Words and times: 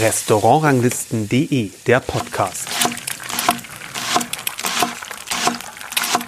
Restaurantranglisten.de, 0.00 1.70
der 1.86 2.00
Podcast. 2.00 2.68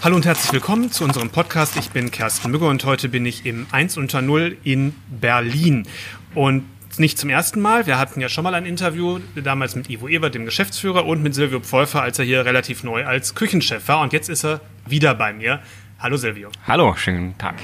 Hallo 0.05 0.15
und 0.15 0.25
herzlich 0.25 0.53
willkommen 0.53 0.93
zu 0.93 1.03
unserem 1.03 1.31
Podcast. 1.31 1.77
Ich 1.77 1.91
bin 1.91 2.13
Kersten 2.13 2.53
Mügge 2.53 2.69
und 2.69 2.85
heute 2.85 3.09
bin 3.09 3.27
ich 3.27 3.45
im 3.45 3.67
1 3.73 3.97
unter 3.97 4.23
0 4.23 4.57
in 4.63 4.95
Berlin. 5.09 5.89
Und 6.37 6.65
nicht 6.99 7.19
zum 7.19 7.29
ersten 7.29 7.61
Mal. 7.61 7.89
Wir 7.89 7.99
hatten 7.99 8.21
ja 8.21 8.29
schon 8.29 8.45
mal 8.45 8.55
ein 8.55 8.65
Interview, 8.65 9.19
damals 9.35 9.75
mit 9.75 9.91
Ivo 9.91 10.07
Ebert, 10.07 10.37
dem 10.37 10.45
Geschäftsführer, 10.45 11.07
und 11.07 11.25
mit 11.25 11.35
Silvio 11.35 11.59
Pfeuffer, 11.59 12.03
als 12.03 12.21
er 12.21 12.25
hier 12.25 12.45
relativ 12.45 12.85
neu 12.85 13.05
als 13.05 13.35
Küchenchef 13.35 13.89
war. 13.89 14.01
Und 14.01 14.13
jetzt 14.13 14.29
ist 14.29 14.45
er 14.45 14.61
wieder 14.87 15.17
bei 15.17 15.33
mir. 15.33 15.59
Hallo 15.99 16.17
Silvio. 16.17 16.51
Hallo, 16.69 16.95
schönen 16.95 17.37
Tag. 17.37 17.57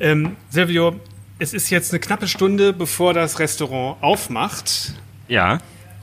Ähm, 0.00 0.36
Silvio, 0.50 1.00
es 1.38 1.52
ist 1.52 1.70
jetzt 1.70 1.92
eine 1.92 2.00
knappe 2.00 2.28
Stunde, 2.28 2.72
bevor 2.72 3.14
das 3.14 3.38
Restaurant 3.38 4.02
aufmacht. 4.02 4.94
Ja. 5.28 5.60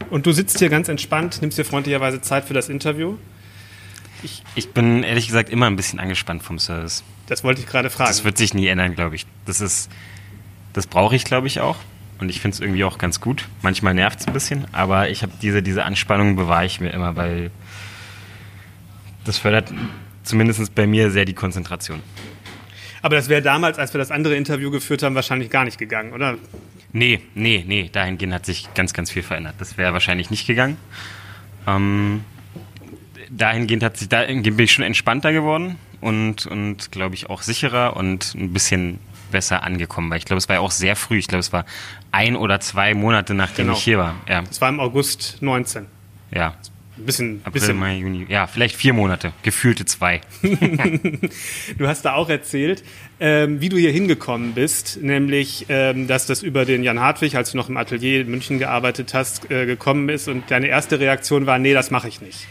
Und 0.09 0.26
du 0.26 0.32
sitzt 0.32 0.59
hier 0.59 0.70
ganz 0.70 0.90
entspannt, 0.90 1.42
nimmst 1.42 1.58
dir 1.58 1.66
freundlicherweise 1.66 2.22
Zeit 2.22 2.46
für 2.46 2.54
das 2.54 2.70
Interview. 2.70 3.18
Ich, 4.22 4.44
ich 4.56 4.72
bin 4.72 5.04
ehrlich 5.04 5.28
gesagt 5.28 5.50
immer 5.50 5.68
ein 5.68 5.76
bisschen 5.76 6.00
angespannt 6.00 6.44
vom 6.44 6.59
Service. 6.59 7.04
Das 7.28 7.44
wollte 7.44 7.62
ich 7.62 7.68
gerade 7.68 7.90
fragen. 7.90 8.09
Das 8.09 8.23
wird 8.23 8.38
sich 8.38 8.54
nie 8.54 8.68
ändern, 8.68 8.96
glaube 8.96 9.16
ich. 9.16 9.26
Das 9.46 9.59
ist, 9.59 9.90
das 10.73 10.88
brauche 10.88 11.16
ich, 11.16 11.26
glaube 11.26 11.48
ich, 11.48 11.59
auch. 11.59 11.78
Und 12.20 12.30
ich 12.30 12.40
finde 12.40 12.56
es 12.56 12.62
irgendwie 12.62 12.84
auch 12.84 12.98
ganz 12.98 13.20
gut. 13.20 13.48
Manchmal 13.62 13.94
nervt 13.94 14.20
es 14.20 14.28
ein 14.28 14.34
bisschen, 14.34 14.66
aber 14.72 15.09
ich 15.09 15.23
habe 15.23 15.34
diese, 15.42 15.62
diese 15.64 15.84
Anspannung 15.84 16.36
bewahre 16.36 16.66
ich 16.66 16.80
mir 16.80 16.92
immer, 16.92 17.16
weil 17.16 17.52
das 19.26 19.38
fördert 19.40 19.73
zumindest 20.23 20.73
bei 20.76 20.88
mir 20.88 21.12
sehr 21.12 21.26
die 21.26 21.34
Konzentration. 21.34 22.02
Aber 23.04 23.16
das 23.18 23.30
wäre 23.30 23.42
damals, 23.44 23.78
als 23.78 23.94
wir 23.94 24.00
das 24.00 24.10
andere 24.12 24.36
Interview 24.36 24.72
geführt 24.72 25.04
haben, 25.04 25.14
wahrscheinlich 25.14 25.50
gar 25.52 25.66
nicht 25.66 25.78
gegangen, 25.78 26.14
oder? 26.14 26.38
Nee, 26.94 27.20
nee, 27.36 27.64
nee. 27.68 27.90
Dahingehend 27.92 28.34
hat 28.34 28.45
sich 28.45 28.73
ganz, 28.73 28.94
ganz 28.94 29.12
viel 29.12 29.23
verändert. 29.23 29.56
Das 29.60 29.78
wäre 29.78 29.94
wahrscheinlich 29.94 30.30
nicht 30.32 30.48
gegangen. 30.48 30.78
Ähm, 31.68 32.23
dahingehend, 33.30 33.84
hat 33.84 33.98
sich, 33.98 34.10
dahingehend 34.10 34.58
bin 34.58 34.64
ich 34.64 34.72
schon 34.72 34.86
entspannter 34.86 35.34
geworden 35.34 35.78
und, 36.02 36.45
und 36.45 36.92
glaube 36.92 37.16
ich, 37.16 37.30
auch 37.30 37.42
sicherer 37.42 37.95
und 37.98 38.34
ein 38.36 38.54
bisschen 38.54 39.00
besser 39.32 39.64
angekommen. 39.64 40.10
Weil 40.10 40.20
ich 40.20 40.26
glaube, 40.26 40.38
es 40.38 40.48
war 40.48 40.56
ja 40.58 40.60
auch 40.62 40.72
sehr 40.72 40.95
früh. 40.95 41.17
Ich 41.17 41.28
glaube, 41.28 41.40
es 41.42 41.52
war 41.52 41.66
ein 42.12 42.36
oder 42.36 42.60
zwei 42.60 42.94
Monate, 42.94 43.34
nachdem 43.34 43.66
Genau. 43.67 43.78
ich 43.78 43.84
hier 43.84 43.98
war. 43.98 44.16
Ja, 44.30 44.44
Es 44.50 44.62
war 44.62 44.70
im 44.70 44.80
August 44.80 45.38
19. 45.42 45.88
ja. 46.32 46.54
Ein 46.95 47.05
bisschen, 47.05 47.41
April, 47.44 47.53
bisschen 47.53 47.77
Mai, 47.77 47.97
Juni. 47.97 48.25
Ja, 48.30 48.45
vielleicht 48.45 48.75
vier 48.75 48.94
Monate. 48.94 49.33
Gefühlte 49.41 49.86
zwei. 49.86 50.22
Du 51.77 51.88
hast 51.88 52.05
da 52.05 52.13
auch 52.13 52.30
erzählt, 52.30 52.83
ähm, 53.19 53.61
wie 53.61 53.69
du 53.69 53.77
hier 53.77 53.91
hingekommen 53.91 54.53
bist, 54.53 54.99
nämlich, 55.02 55.66
ähm, 55.69 56.08
dass 56.08 56.27
das 56.27 56.44
über 56.44 56.66
den 56.66 56.83
Jan 56.83 56.99
Hartwig, 56.99 57.36
als 57.36 57.52
du 57.52 57.58
noch 57.58 57.69
im 57.69 57.77
Atelier 57.77 58.21
in 58.21 58.30
München 58.30 58.59
gearbeitet 58.59 59.14
hast, 59.14 59.49
äh, 59.49 59.66
gekommen 59.66 60.09
ist 60.09 60.27
und 60.27 60.52
deine 60.52 60.67
erste 60.67 60.99
Reaktion 60.99 61.47
war, 61.47 61.58
nee, 61.58 61.73
das 61.73 61.89
mache 61.89 62.08
ich 62.08 62.21
nicht. 62.21 62.47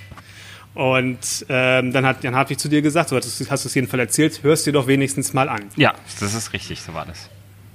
Und 0.75 1.47
ähm, 1.49 1.93
dann 1.93 2.07
hat 2.07 2.25
Jan 2.25 2.35
Hartwig 2.35 2.59
zu 2.59 2.69
dir 2.69 2.83
gesagt, 2.83 3.11
so 3.11 3.17
hast 3.17 3.41
du 3.41 3.69
es 3.69 3.75
jedenfalls 3.75 4.01
erzählt, 4.01 4.43
hörst 4.43 4.67
dir 4.67 4.73
doch 4.73 4.87
wenigstens 4.87 5.35
mal 5.35 5.49
an. 5.49 5.65
Ja, 5.77 5.95
das 6.19 6.35
ist 6.35 6.53
richtig. 6.53 6.81
So 6.81 6.95
war 6.95 7.05
das. 7.05 7.29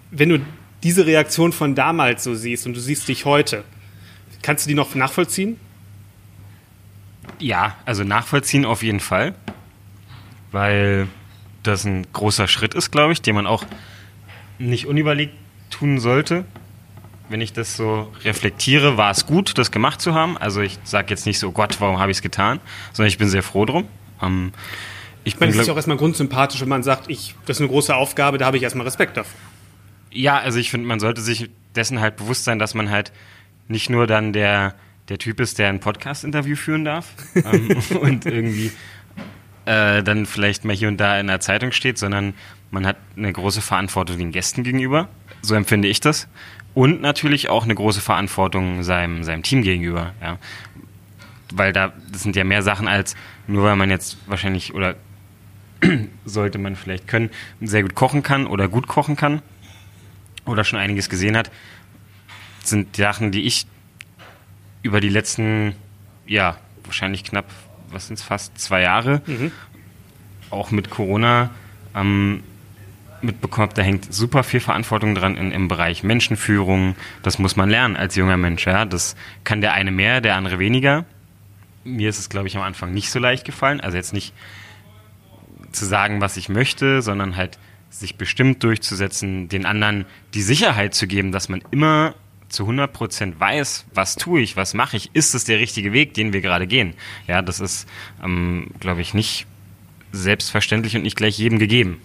Wenn 0.10 0.30
du 0.30 0.40
diese 0.84 1.06
Reaktion 1.06 1.54
von 1.54 1.76
damals 1.76 2.24
so 2.24 2.34
siehst 2.34 2.66
und 2.66 2.76
du 2.76 2.80
siehst 2.80 3.08
dich 3.08 3.26
heute, 3.26 3.64
kannst 4.42 4.66
du 4.66 4.70
die 4.70 4.76
noch 4.76 4.96
nachvollziehen? 4.96 5.60
Ja, 7.40 7.76
also 7.86 8.04
nachvollziehen 8.04 8.66
auf 8.66 8.84
jeden 8.84 9.00
Fall, 9.00 9.36
weil 10.52 11.08
das 11.64 11.86
ein 11.86 12.06
großer 12.14 12.48
Schritt 12.48 12.74
ist, 12.74 12.92
glaube 12.92 13.14
ich, 13.14 13.22
den 13.22 13.36
man 13.36 13.48
auch 13.48 13.66
nicht 14.58 14.88
unüberlegt 14.88 15.34
tun 15.70 16.00
sollte. 16.00 16.46
Wenn 17.30 17.42
ich 17.42 17.52
das 17.52 17.76
so 17.76 18.12
reflektiere, 18.24 18.98
war 18.98 19.12
es 19.12 19.26
gut, 19.26 19.58
das 19.58 19.72
gemacht 19.72 20.00
zu 20.00 20.14
haben. 20.14 20.38
Also 20.38 20.62
ich 20.62 20.80
sage 20.84 21.10
jetzt 21.10 21.26
nicht 21.26 21.40
so, 21.40 21.52
Gott, 21.52 21.80
warum 21.82 22.00
habe 22.00 22.10
ich 22.10 22.18
es 22.18 22.22
getan, 22.22 22.60
sondern 22.94 23.10
ich 23.10 23.18
bin 23.18 23.28
sehr 23.28 23.44
froh 23.44 23.66
drum. 23.66 23.86
Ähm, 24.22 24.54
ich 25.26 25.36
bin 25.36 25.50
es 25.50 25.58
ist 25.58 25.68
ja 25.68 25.74
auch 25.74 25.78
erstmal 25.78 25.98
grundsympathisch, 25.98 26.62
wenn 26.62 26.70
man 26.70 26.84
sagt, 26.84 27.10
ich, 27.10 27.36
das 27.46 27.58
ist 27.58 27.62
eine 27.62 27.70
große 27.70 27.94
Aufgabe, 27.94 28.38
da 28.38 28.46
habe 28.46 28.56
ich 28.56 28.64
erstmal 28.64 28.86
Respekt 28.86 29.18
davor. 29.18 29.38
Ja, 30.10 30.38
also 30.38 30.58
ich 30.58 30.72
finde, 30.72 30.88
man 30.88 31.02
sollte 31.02 31.20
sich 31.20 31.50
dessen 31.76 32.00
halt 32.00 32.16
bewusst 32.16 32.46
sein, 32.46 32.60
dass 32.60 32.74
man 32.74 32.90
halt 32.90 33.12
nicht 33.68 33.90
nur 33.90 34.08
dann 34.08 34.32
der, 34.32 34.74
der 35.10 35.18
Typ 35.18 35.40
ist, 35.40 35.60
der 35.60 35.70
ein 35.70 35.80
Podcast-Interview 35.80 36.56
führen 36.56 36.86
darf 36.86 37.14
ähm, 37.36 37.78
und 38.02 38.26
irgendwie 38.26 38.72
äh, 39.66 40.04
dann 40.04 40.26
vielleicht 40.26 40.66
mal 40.66 40.76
hier 40.76 40.88
und 40.88 40.98
da 40.98 41.20
in 41.20 41.28
der 41.28 41.40
Zeitung 41.40 41.72
steht, 41.72 41.98
sondern 41.98 42.34
man 42.72 42.86
hat 42.86 42.98
eine 43.16 43.32
große 43.32 43.62
Verantwortung 43.62 44.18
den 44.18 44.32
Gästen 44.32 44.64
gegenüber. 44.64 45.10
So 45.42 45.56
empfinde 45.56 45.88
ich 45.88 46.00
das. 46.00 46.28
Und 46.74 47.02
natürlich 47.02 47.50
auch 47.50 47.64
eine 47.64 47.76
große 47.76 48.02
Verantwortung 48.02 48.84
seinem, 48.84 49.24
seinem 49.24 49.44
Team 49.44 49.64
gegenüber. 49.64 50.14
Ja. 50.22 50.38
Weil 51.54 51.74
da 51.74 51.94
das 52.12 52.24
sind 52.24 52.36
ja 52.36 52.44
mehr 52.44 52.62
Sachen 52.62 52.88
als 52.88 53.16
nur 53.48 53.64
weil 53.64 53.78
man 53.78 53.90
jetzt 53.90 54.18
wahrscheinlich 54.28 54.74
oder 54.74 54.96
sollte 56.26 56.58
man 56.58 56.76
vielleicht 56.76 57.08
können, 57.08 57.30
sehr 57.62 57.82
gut 57.82 57.96
kochen 57.96 58.24
kann 58.24 58.46
oder 58.46 58.68
gut 58.68 58.88
kochen 58.88 59.16
kann 59.16 59.42
oder 60.46 60.64
schon 60.64 60.80
einiges 60.80 61.10
gesehen 61.10 61.38
hat, 61.38 61.52
sind 62.64 62.96
Sachen, 62.96 63.32
die 63.32 63.44
ich 63.44 63.66
über 64.88 65.02
die 65.02 65.10
letzten, 65.10 65.76
ja, 66.26 66.58
wahrscheinlich 66.86 67.24
knapp, 67.26 67.46
was 67.92 68.08
sind 68.08 68.18
es, 68.18 68.24
fast 68.24 68.58
zwei 68.58 68.82
Jahre, 68.82 69.22
auch 70.50 70.72
mit 70.72 70.90
Corona, 70.90 71.50
ähm, 71.94 72.42
mitbekommen 73.22 73.68
habe, 73.68 73.74
da 73.74 73.82
hängt 73.82 74.14
super 74.14 74.44
viel 74.44 74.60
Verantwortung 74.60 75.14
dran 75.14 75.36
in, 75.36 75.52
im 75.52 75.68
Bereich 75.68 76.04
Menschenführung. 76.04 76.96
Das 77.24 77.40
muss 77.40 77.56
man 77.56 77.70
lernen 77.70 77.98
als 77.98 78.16
junger 78.16 78.38
Mensch. 78.38 78.66
Ja? 78.66 78.86
Das 78.86 79.16
kann 79.44 79.60
der 79.60 79.74
eine 79.74 79.92
mehr, 79.92 80.22
der 80.22 80.36
andere 80.36 80.60
weniger. 80.60 81.06
Mir 81.84 82.10
ist 82.10 82.20
es, 82.20 82.30
glaube 82.30 82.48
ich, 82.48 82.56
am 82.56 82.64
Anfang 82.64 82.94
nicht 82.94 83.10
so 83.10 83.20
leicht 83.20 83.44
gefallen. 83.44 83.82
Also 83.82 83.98
jetzt 83.98 84.14
nicht 84.14 84.34
zu 85.72 85.86
sagen, 85.86 86.22
was 86.22 86.38
ich 86.38 86.48
möchte, 86.48 87.02
sondern 87.02 87.36
halt 87.36 87.58
sich 87.90 88.18
bestimmt 88.18 88.64
durchzusetzen, 88.64 89.50
den 89.50 89.66
anderen 89.66 90.06
die 90.34 90.42
Sicherheit 90.42 90.94
zu 90.94 91.08
geben, 91.08 91.32
dass 91.32 91.50
man 91.50 91.64
immer 91.72 92.14
zu 92.50 92.64
100 92.64 92.92
Prozent 92.92 93.40
weiß, 93.40 93.86
was 93.94 94.16
tue 94.16 94.42
ich, 94.42 94.56
was 94.56 94.74
mache 94.74 94.98
ich, 94.98 95.10
ist 95.14 95.36
es 95.36 95.44
der 95.44 95.60
richtige 95.60 95.94
Weg, 95.94 96.14
den 96.14 96.34
wir 96.34 96.42
gerade 96.42 96.68
gehen. 96.68 96.94
Ja, 97.28 97.42
das 97.42 97.60
ist, 97.60 97.88
ähm, 98.24 98.68
glaube 98.80 99.02
ich, 99.02 99.14
nicht 99.14 99.46
selbstverständlich 100.12 100.96
und 100.96 101.04
nicht 101.04 101.18
gleich 101.18 101.38
jedem 101.38 101.60
gegeben. 101.60 102.02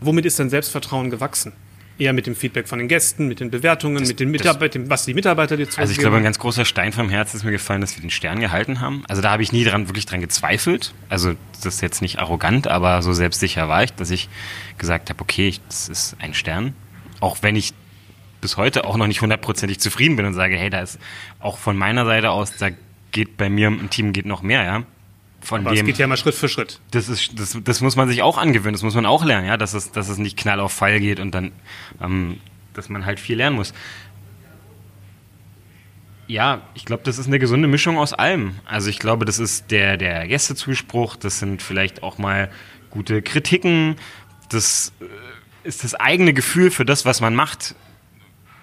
Womit 0.00 0.26
ist 0.26 0.38
dein 0.38 0.50
Selbstvertrauen 0.50 1.10
gewachsen? 1.10 1.52
Eher 1.96 2.12
mit 2.12 2.26
dem 2.26 2.34
Feedback 2.34 2.66
von 2.66 2.80
den 2.80 2.88
Gästen, 2.88 3.28
mit 3.28 3.38
den 3.38 3.52
Bewertungen, 3.52 4.04
mit 4.04 4.18
den 4.18 4.32
Mitarbeitern, 4.32 4.90
was 4.90 5.04
die 5.04 5.14
Mitarbeiter 5.14 5.56
dir 5.56 5.68
Also 5.76 5.92
ich 5.92 5.98
glaube, 5.98 6.16
ein 6.16 6.24
ganz 6.24 6.40
großer 6.40 6.64
Stein 6.64 6.92
vom 6.92 7.08
Herzen 7.08 7.36
ist 7.36 7.44
mir 7.44 7.52
gefallen, 7.52 7.80
dass 7.80 7.96
wir 7.96 8.00
den 8.00 8.10
Stern 8.10 8.40
gehalten 8.40 8.80
haben. 8.80 9.04
Also 9.06 9.22
da 9.22 9.30
habe 9.30 9.44
ich 9.44 9.52
nie 9.52 9.62
dran, 9.62 9.86
wirklich 9.86 10.04
dran 10.04 10.20
gezweifelt. 10.20 10.92
Also 11.08 11.34
das 11.62 11.76
ist 11.76 11.80
jetzt 11.82 12.02
nicht 12.02 12.18
arrogant, 12.18 12.66
aber 12.66 13.00
so 13.02 13.12
selbstsicher 13.12 13.68
war 13.68 13.84
ich, 13.84 13.92
dass 13.92 14.10
ich 14.10 14.28
gesagt 14.76 15.08
habe, 15.08 15.20
okay, 15.20 15.54
das 15.68 15.88
ist 15.88 16.16
ein 16.18 16.34
Stern. 16.34 16.74
Auch 17.20 17.38
wenn 17.42 17.54
ich 17.54 17.72
bis 18.44 18.58
heute 18.58 18.84
auch 18.84 18.98
noch 18.98 19.06
nicht 19.06 19.22
hundertprozentig 19.22 19.80
zufrieden 19.80 20.16
bin 20.16 20.26
und 20.26 20.34
sage, 20.34 20.54
hey, 20.54 20.68
da 20.68 20.80
ist 20.80 20.98
auch 21.40 21.56
von 21.56 21.78
meiner 21.78 22.04
Seite 22.04 22.30
aus, 22.30 22.54
da 22.58 22.68
geht 23.10 23.38
bei 23.38 23.48
mir 23.48 23.68
im 23.68 23.88
Team 23.88 24.12
geht 24.12 24.26
noch 24.26 24.42
mehr, 24.42 24.62
ja. 24.64 24.82
Von 25.40 25.62
Aber 25.62 25.72
es 25.72 25.80
dem, 25.80 25.86
geht 25.86 25.96
ja 25.96 26.06
mal 26.06 26.18
Schritt 26.18 26.34
für 26.34 26.46
Schritt. 26.46 26.78
das, 26.90 27.08
ist, 27.08 27.40
das, 27.40 27.58
das 27.64 27.80
muss 27.80 27.96
man 27.96 28.06
sich 28.06 28.20
auch 28.20 28.36
angewöhnen, 28.36 28.74
das 28.74 28.82
muss 28.82 28.94
man 28.94 29.06
auch 29.06 29.24
lernen, 29.24 29.46
ja, 29.46 29.56
dass 29.56 29.72
es, 29.72 29.92
dass 29.92 30.10
es 30.10 30.18
nicht 30.18 30.36
knall 30.36 30.60
auf 30.60 30.72
Fall 30.72 31.00
geht 31.00 31.20
und 31.20 31.34
dann, 31.34 31.52
ähm, 32.02 32.38
dass 32.74 32.90
man 32.90 33.06
halt 33.06 33.18
viel 33.18 33.38
lernen 33.38 33.56
muss. 33.56 33.72
Ja, 36.26 36.60
ich 36.74 36.84
glaube, 36.84 37.02
das 37.02 37.16
ist 37.16 37.26
eine 37.26 37.38
gesunde 37.38 37.66
Mischung 37.66 37.96
aus 37.96 38.12
allem. 38.12 38.56
Also 38.66 38.90
ich 38.90 38.98
glaube, 38.98 39.24
das 39.24 39.38
ist 39.38 39.70
der, 39.70 39.96
der 39.96 40.28
Gästezuspruch, 40.28 41.16
das 41.16 41.38
sind 41.38 41.62
vielleicht 41.62 42.02
auch 42.02 42.18
mal 42.18 42.50
gute 42.90 43.22
Kritiken, 43.22 43.96
das 44.50 44.92
äh, 45.00 45.66
ist 45.66 45.82
das 45.82 45.94
eigene 45.94 46.34
Gefühl 46.34 46.70
für 46.70 46.84
das, 46.84 47.06
was 47.06 47.22
man 47.22 47.34
macht. 47.34 47.74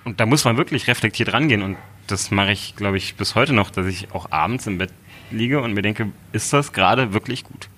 Und 0.04 0.20
da 0.20 0.26
muss 0.26 0.46
man 0.46 0.58
wirklich 0.58 0.88
reflektiert 0.88 1.34
rangehen. 1.34 1.62
Und 1.62 1.78
das 2.08 2.32
mache 2.32 2.52
ich, 2.52 2.76
glaube 2.76 2.98
ich, 2.98 3.16
bis 3.16 3.36
heute 3.36 3.54
noch, 3.54 3.70
dass 3.70 3.86
ich 3.86 4.12
auch 4.12 4.32
abends 4.32 4.68
im 4.68 4.78
Bett 4.78 4.92
liege 5.30 5.62
und 5.62 5.74
mir 5.74 5.82
denke, 5.82 6.12
ist 6.32 6.52
das 6.54 6.74
gerade 6.74 7.14
wirklich 7.14 7.44
gut? 7.44 7.70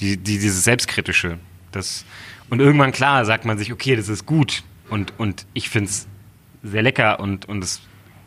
Die, 0.00 0.16
die, 0.16 0.38
dieses 0.38 0.64
Selbstkritische. 0.64 1.38
Das, 1.70 2.04
und 2.50 2.60
irgendwann, 2.60 2.92
klar, 2.92 3.24
sagt 3.24 3.44
man 3.44 3.58
sich, 3.58 3.72
okay, 3.72 3.96
das 3.96 4.08
ist 4.08 4.26
gut. 4.26 4.64
Und, 4.90 5.12
und 5.18 5.46
ich 5.54 5.68
finde 5.68 5.90
es 5.90 6.06
sehr 6.62 6.82
lecker 6.82 7.20
und, 7.20 7.46
und 7.46 7.62
es 7.62 7.82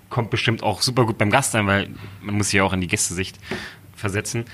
kommt 0.10 0.30
bestimmt 0.30 0.64
auch 0.64 0.82
super 0.82 1.06
gut 1.06 1.18
beim 1.18 1.30
Gast 1.30 1.56
an, 1.56 1.68
weil 1.68 1.90
man 2.22 2.36
muss 2.36 2.48
sich 2.48 2.56
ja 2.56 2.64
auch 2.64 2.74
in 2.74 2.82
die 2.82 2.88
Gästesicht 2.88 3.38
versetzen. 3.96 4.46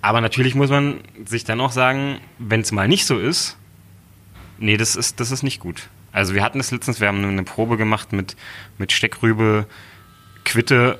Aber 0.00 0.20
natürlich 0.20 0.54
muss 0.54 0.70
man 0.70 1.00
sich 1.24 1.44
dann 1.44 1.60
auch 1.60 1.72
sagen, 1.72 2.20
wenn 2.38 2.60
es 2.60 2.70
mal 2.70 2.86
nicht 2.86 3.06
so 3.06 3.18
ist, 3.18 3.56
nee, 4.58 4.76
das 4.76 4.94
ist, 4.94 5.18
das 5.18 5.32
ist 5.32 5.42
nicht 5.42 5.60
gut. 5.60 5.88
Also 6.18 6.34
wir 6.34 6.42
hatten 6.42 6.58
das 6.58 6.72
letztens, 6.72 7.00
wir 7.00 7.06
haben 7.06 7.24
eine 7.24 7.44
Probe 7.44 7.76
gemacht 7.76 8.12
mit, 8.12 8.36
mit 8.76 8.90
Steckrübe, 8.90 9.66
Quitte 10.44 10.98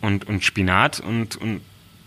und, 0.00 0.26
und 0.28 0.42
Spinat 0.42 0.98
und, 0.98 1.36
und 1.36 1.60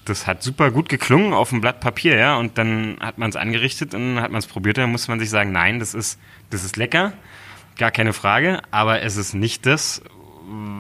das 0.06 0.26
hat 0.26 0.42
super 0.42 0.72
gut 0.72 0.90
geklungen 0.90 1.32
auf 1.32 1.50
dem 1.50 1.62
Blatt 1.62 1.80
Papier, 1.80 2.18
ja, 2.18 2.36
und 2.38 2.58
dann 2.58 2.98
hat 3.00 3.20
man 3.20 3.30
es 3.30 3.36
angerichtet 3.36 3.94
und 3.94 4.20
hat 4.20 4.32
man 4.32 4.40
es 4.40 4.48
probiert, 4.48 4.80
dann 4.80 4.92
muss 4.92 5.08
man 5.08 5.20
sich 5.20 5.30
sagen, 5.30 5.52
nein, 5.52 5.78
das 5.78 5.94
ist, 5.94 6.20
das 6.50 6.64
ist 6.64 6.76
lecker, 6.76 7.14
gar 7.78 7.92
keine 7.92 8.14
Frage, 8.14 8.62
aber 8.72 9.04
es 9.04 9.16
ist 9.16 9.36
nicht 9.36 9.68
das, 9.68 10.02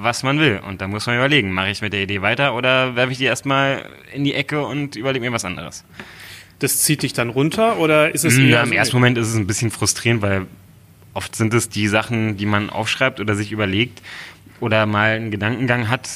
was 0.01 0.23
man 0.23 0.39
will. 0.39 0.59
Und 0.67 0.81
da 0.81 0.87
muss 0.87 1.05
man 1.05 1.17
überlegen, 1.17 1.51
mache 1.51 1.69
ich 1.69 1.83
mit 1.83 1.93
der 1.93 2.01
Idee 2.01 2.23
weiter 2.23 2.55
oder 2.55 2.95
werfe 2.95 3.11
ich 3.11 3.19
die 3.19 3.25
erstmal 3.25 3.85
in 4.11 4.23
die 4.23 4.33
Ecke 4.33 4.65
und 4.65 4.95
überlege 4.95 5.23
mir 5.23 5.31
was 5.31 5.45
anderes. 5.45 5.85
Das 6.57 6.81
zieht 6.81 7.03
dich 7.03 7.13
dann 7.13 7.29
runter 7.29 7.77
oder 7.77 8.13
ist 8.13 8.25
es 8.25 8.37
hm, 8.37 8.49
ja, 8.49 8.63
Im 8.63 8.71
ersten 8.71 8.95
Moment 8.95 9.19
ist 9.19 9.27
es 9.27 9.35
ein 9.35 9.45
bisschen 9.45 9.69
frustrierend, 9.69 10.23
weil 10.23 10.47
oft 11.13 11.35
sind 11.35 11.53
es 11.53 11.69
die 11.69 11.87
Sachen, 11.87 12.37
die 12.37 12.45
man 12.45 12.69
aufschreibt 12.69 13.19
oder 13.19 13.35
sich 13.35 13.51
überlegt 13.51 14.01
oder 14.59 14.85
mal 14.85 15.15
einen 15.15 15.31
Gedankengang 15.31 15.89
hat, 15.89 16.09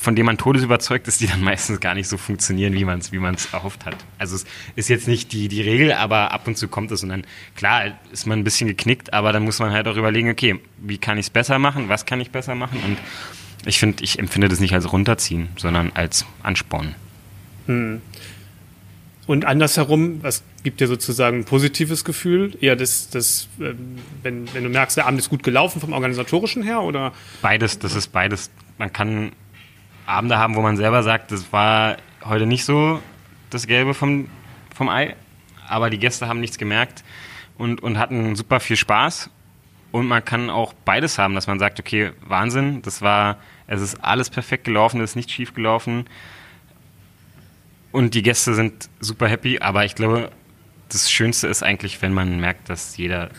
von 0.00 0.14
dem 0.14 0.26
man 0.26 0.38
todesüberzeugt 0.38 1.08
ist, 1.08 1.20
die 1.20 1.26
dann 1.26 1.40
meistens 1.44 1.80
gar 1.80 1.94
nicht 1.94 2.08
so 2.08 2.16
funktionieren, 2.16 2.72
wie 2.72 2.84
man 2.84 2.98
es 3.00 3.12
wie 3.12 3.18
erhofft 3.52 3.84
hat. 3.84 3.96
Also 4.18 4.36
es 4.36 4.44
ist 4.76 4.88
jetzt 4.88 5.08
nicht 5.08 5.32
die, 5.32 5.48
die 5.48 5.60
Regel, 5.60 5.92
aber 5.92 6.32
ab 6.32 6.46
und 6.46 6.56
zu 6.56 6.68
kommt 6.68 6.92
es 6.92 7.02
und 7.02 7.08
dann, 7.08 7.24
klar, 7.56 7.98
ist 8.12 8.26
man 8.26 8.38
ein 8.38 8.44
bisschen 8.44 8.68
geknickt, 8.68 9.12
aber 9.12 9.32
dann 9.32 9.42
muss 9.42 9.58
man 9.58 9.72
halt 9.72 9.88
auch 9.88 9.96
überlegen, 9.96 10.30
okay, 10.30 10.60
wie 10.78 10.98
kann 10.98 11.18
ich 11.18 11.26
es 11.26 11.30
besser 11.30 11.58
machen, 11.58 11.88
was 11.88 12.06
kann 12.06 12.20
ich 12.20 12.30
besser 12.30 12.54
machen 12.54 12.80
und 12.84 12.98
ich 13.66 13.78
finde, 13.78 14.04
ich 14.04 14.18
empfinde 14.18 14.48
das 14.48 14.60
nicht 14.60 14.72
als 14.72 14.92
runterziehen, 14.92 15.48
sondern 15.56 15.90
als 15.94 16.24
Ansporn. 16.42 16.94
Hm. 17.66 18.00
Und 19.28 19.44
andersherum, 19.44 20.22
was 20.22 20.42
gibt 20.62 20.80
dir 20.80 20.86
sozusagen 20.86 21.40
ein 21.40 21.44
positives 21.44 22.02
Gefühl? 22.02 22.56
Eher 22.62 22.76
das, 22.76 23.10
das 23.10 23.46
ähm, 23.60 23.98
wenn, 24.22 24.52
wenn 24.54 24.64
du 24.64 24.70
merkst, 24.70 24.96
der 24.96 25.06
Abend 25.06 25.20
ist 25.20 25.28
gut 25.28 25.42
gelaufen 25.42 25.82
vom 25.82 25.92
organisatorischen 25.92 26.62
her 26.62 26.80
oder? 26.80 27.12
Beides, 27.42 27.78
das 27.78 27.94
ist 27.94 28.08
beides. 28.08 28.50
Man 28.78 28.90
kann 28.90 29.32
Abende 30.06 30.38
haben, 30.38 30.54
wo 30.54 30.62
man 30.62 30.78
selber 30.78 31.02
sagt, 31.02 31.30
das 31.30 31.52
war 31.52 31.98
heute 32.24 32.46
nicht 32.46 32.64
so 32.64 33.02
das 33.50 33.66
Gelbe 33.66 33.92
vom, 33.92 34.30
vom 34.74 34.88
Ei, 34.88 35.14
aber 35.68 35.90
die 35.90 35.98
Gäste 35.98 36.26
haben 36.26 36.40
nichts 36.40 36.56
gemerkt 36.56 37.04
und, 37.58 37.82
und 37.82 37.98
hatten 37.98 38.34
super 38.34 38.60
viel 38.60 38.76
Spaß. 38.76 39.28
Und 39.92 40.06
man 40.06 40.24
kann 40.24 40.48
auch 40.48 40.72
beides 40.86 41.18
haben, 41.18 41.34
dass 41.34 41.46
man 41.46 41.58
sagt, 41.58 41.78
okay, 41.78 42.12
Wahnsinn, 42.26 42.80
das 42.80 43.02
war, 43.02 43.36
es 43.66 43.82
ist 43.82 44.02
alles 44.02 44.30
perfekt 44.30 44.64
gelaufen, 44.64 45.02
es 45.02 45.10
ist 45.10 45.16
nicht 45.16 45.30
schief 45.30 45.52
gelaufen. 45.52 46.06
Und 47.92 48.14
die 48.14 48.22
Gäste 48.22 48.54
sind 48.54 48.88
super 49.00 49.28
happy, 49.28 49.60
aber 49.60 49.84
ich 49.84 49.94
glaube, 49.94 50.30
das 50.88 51.10
Schönste 51.10 51.48
ist 51.48 51.62
eigentlich, 51.62 52.00
wenn 52.02 52.12
man 52.12 52.40
merkt, 52.40 52.68
dass 52.68 52.96
jeder 52.96 53.30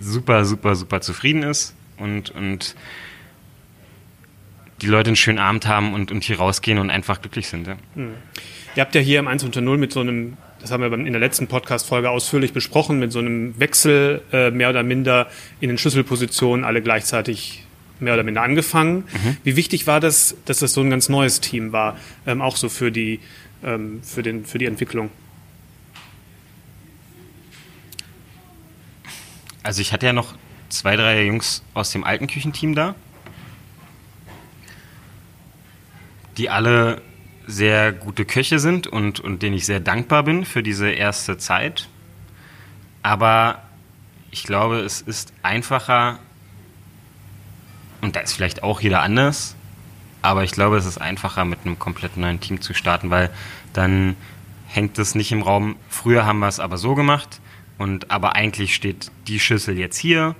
super, 0.00 0.44
super, 0.44 0.74
super 0.74 1.00
zufrieden 1.00 1.42
ist 1.42 1.74
und, 1.98 2.30
und 2.30 2.74
die 4.80 4.86
Leute 4.86 5.08
einen 5.08 5.16
schönen 5.16 5.38
Abend 5.38 5.66
haben 5.66 5.94
und, 5.94 6.12
und 6.12 6.24
hier 6.24 6.38
rausgehen 6.38 6.78
und 6.78 6.90
einfach 6.90 7.20
glücklich 7.20 7.48
sind. 7.48 7.66
Ja. 7.66 7.76
Hm. 7.94 8.14
Ihr 8.76 8.82
habt 8.82 8.94
ja 8.94 9.00
hier 9.00 9.18
im 9.18 9.28
1 9.28 9.42
unter 9.44 9.60
0 9.60 9.76
mit 9.76 9.92
so 9.92 10.00
einem, 10.00 10.36
das 10.60 10.70
haben 10.70 10.82
wir 10.82 10.92
in 10.92 11.12
der 11.12 11.20
letzten 11.20 11.48
Podcast-Folge 11.48 12.10
ausführlich 12.10 12.52
besprochen, 12.52 12.98
mit 12.98 13.10
so 13.10 13.18
einem 13.18 13.58
Wechsel 13.58 14.22
äh, 14.32 14.50
mehr 14.50 14.70
oder 14.70 14.82
minder 14.82 15.26
in 15.60 15.68
den 15.68 15.78
Schlüsselpositionen 15.78 16.64
alle 16.64 16.80
gleichzeitig 16.80 17.64
mehr 17.98 18.14
oder 18.14 18.22
minder 18.22 18.42
angefangen. 18.42 18.98
Mhm. 18.98 19.36
Wie 19.42 19.56
wichtig 19.56 19.88
war 19.88 19.98
das, 19.98 20.36
dass 20.44 20.60
das 20.60 20.74
so 20.74 20.80
ein 20.82 20.90
ganz 20.90 21.08
neues 21.08 21.40
Team 21.40 21.72
war, 21.72 21.96
ähm, 22.26 22.40
auch 22.40 22.56
so 22.56 22.68
für 22.68 22.92
die, 22.92 23.18
ähm, 23.62 24.02
für, 24.02 24.22
den, 24.22 24.44
für 24.44 24.58
die 24.58 24.66
Entwicklung? 24.66 25.10
Also 29.62 29.82
ich 29.82 29.92
hatte 29.92 30.06
ja 30.06 30.12
noch 30.12 30.34
zwei, 30.68 30.96
drei 30.96 31.24
Jungs 31.24 31.62
aus 31.74 31.90
dem 31.90 32.04
alten 32.04 32.26
Küchenteam 32.26 32.74
da. 32.74 32.94
die 36.38 36.48
alle 36.48 37.02
sehr 37.46 37.92
gute 37.92 38.24
Köche 38.24 38.58
sind 38.58 38.86
und, 38.86 39.20
und 39.20 39.42
denen 39.42 39.56
ich 39.56 39.66
sehr 39.66 39.80
dankbar 39.80 40.22
bin 40.22 40.44
für 40.44 40.62
diese 40.62 40.90
erste 40.90 41.36
Zeit. 41.36 41.88
Aber 43.02 43.62
ich 44.30 44.44
glaube, 44.44 44.80
es 44.80 45.00
ist 45.00 45.32
einfacher, 45.42 46.20
und 48.00 48.14
da 48.14 48.20
ist 48.20 48.34
vielleicht 48.34 48.62
auch 48.62 48.80
jeder 48.80 49.02
anders, 49.02 49.56
aber 50.22 50.44
ich 50.44 50.52
glaube, 50.52 50.76
es 50.76 50.86
ist 50.86 50.98
einfacher, 50.98 51.44
mit 51.44 51.60
einem 51.64 51.78
komplett 51.78 52.16
neuen 52.16 52.40
Team 52.40 52.60
zu 52.60 52.74
starten, 52.74 53.10
weil 53.10 53.30
dann 53.72 54.16
hängt 54.66 54.98
es 54.98 55.14
nicht 55.14 55.32
im 55.32 55.42
Raum, 55.42 55.76
früher 55.88 56.26
haben 56.26 56.40
wir 56.40 56.48
es 56.48 56.60
aber 56.60 56.76
so 56.76 56.94
gemacht, 56.94 57.40
und 57.78 58.10
aber 58.10 58.34
eigentlich 58.34 58.74
steht 58.74 59.10
die 59.28 59.40
Schüssel 59.40 59.78
jetzt 59.78 59.96
hier 59.96 60.34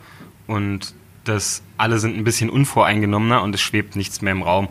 und 0.46 0.94
das 1.24 1.62
alle 1.76 1.98
sind 1.98 2.16
ein 2.16 2.24
bisschen 2.24 2.50
unvoreingenommener 2.50 3.42
und 3.42 3.54
es 3.54 3.60
schwebt 3.60 3.96
nichts 3.96 4.20
mehr 4.20 4.32
im 4.32 4.42
Raum. 4.42 4.68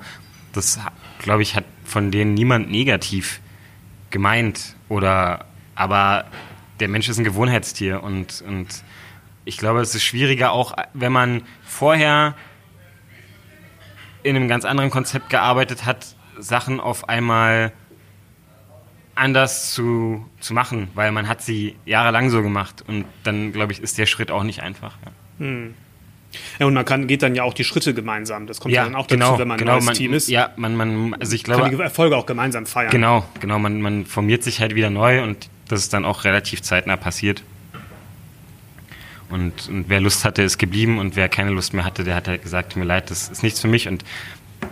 Das 0.51 0.79
glaube 1.19 1.41
ich, 1.41 1.55
hat 1.55 1.63
von 1.85 2.11
denen 2.11 2.33
niemand 2.33 2.69
negativ 2.69 3.39
gemeint 4.09 4.75
oder 4.89 5.45
aber 5.75 6.25
der 6.79 6.89
Mensch 6.89 7.07
ist 7.07 7.17
ein 7.17 7.23
Gewohnheitstier 7.23 8.03
und, 8.03 8.43
und 8.45 8.83
ich 9.45 9.57
glaube, 9.57 9.79
es 9.79 9.95
ist 9.95 10.03
schwieriger 10.03 10.51
auch, 10.51 10.73
wenn 10.93 11.11
man 11.11 11.43
vorher 11.63 12.35
in 14.27 14.35
einem 14.35 14.47
ganz 14.47 14.65
anderen 14.65 14.89
Konzept 14.89 15.29
gearbeitet 15.29 15.85
hat, 15.85 16.15
Sachen 16.37 16.79
auf 16.79 17.09
einmal 17.09 17.71
anders 19.15 19.73
zu, 19.73 20.25
zu 20.39 20.53
machen, 20.53 20.89
weil 20.93 21.11
man 21.11 21.27
hat 21.27 21.41
sie 21.41 21.75
jahrelang 21.85 22.29
so 22.29 22.43
gemacht 22.43 22.83
und 22.87 23.05
dann, 23.23 23.51
glaube 23.51 23.71
ich, 23.71 23.81
ist 23.81 23.97
der 23.97 24.05
Schritt 24.05 24.31
auch 24.31 24.43
nicht 24.43 24.61
einfach. 24.61 24.97
Ja. 25.03 25.11
Hm. 25.45 25.73
Ja, 26.59 26.65
und 26.65 26.73
man 26.73 26.85
kann, 26.85 27.07
geht 27.07 27.23
dann 27.23 27.35
ja 27.35 27.43
auch 27.43 27.53
die 27.53 27.63
Schritte 27.63 27.93
gemeinsam. 27.93 28.47
Das 28.47 28.59
kommt 28.59 28.73
ja, 28.73 28.81
ja 28.81 28.85
dann 28.85 28.95
auch 28.95 29.07
genau, 29.07 29.29
dazu, 29.29 29.39
wenn 29.39 29.47
man 29.47 29.57
genau, 29.57 29.71
ein 29.71 29.75
neues 29.77 29.85
man, 29.85 29.95
Team 29.95 30.13
ist. 30.13 30.29
Ja, 30.29 30.51
man, 30.57 30.75
man, 30.75 31.15
also 31.19 31.33
ich 31.33 31.43
glaube. 31.43 31.63
Kann 31.63 31.71
die 31.71 31.81
Erfolge 31.81 32.17
auch 32.17 32.25
gemeinsam 32.25 32.65
feiern. 32.65 32.91
Genau, 32.91 33.25
genau. 33.39 33.59
Man, 33.59 33.81
man 33.81 34.05
formiert 34.05 34.43
sich 34.43 34.59
halt 34.59 34.75
wieder 34.75 34.89
neu 34.89 35.23
und 35.23 35.49
das 35.69 35.79
ist 35.79 35.93
dann 35.93 36.05
auch 36.05 36.25
relativ 36.25 36.61
zeitnah 36.61 36.97
passiert. 36.97 37.43
Und, 39.29 39.67
und 39.67 39.85
wer 39.89 39.99
Lust 39.99 40.23
hatte, 40.23 40.41
ist 40.41 40.57
geblieben 40.57 40.99
und 40.99 41.15
wer 41.15 41.27
keine 41.27 41.51
Lust 41.51 41.73
mehr 41.73 41.83
hatte, 41.83 42.03
der 42.03 42.15
hat 42.15 42.27
halt 42.27 42.43
gesagt, 42.43 42.75
mir 42.75 42.85
leid, 42.85 43.11
das 43.11 43.29
ist 43.29 43.43
nichts 43.43 43.59
für 43.59 43.67
mich 43.67 43.87
und 43.87 44.05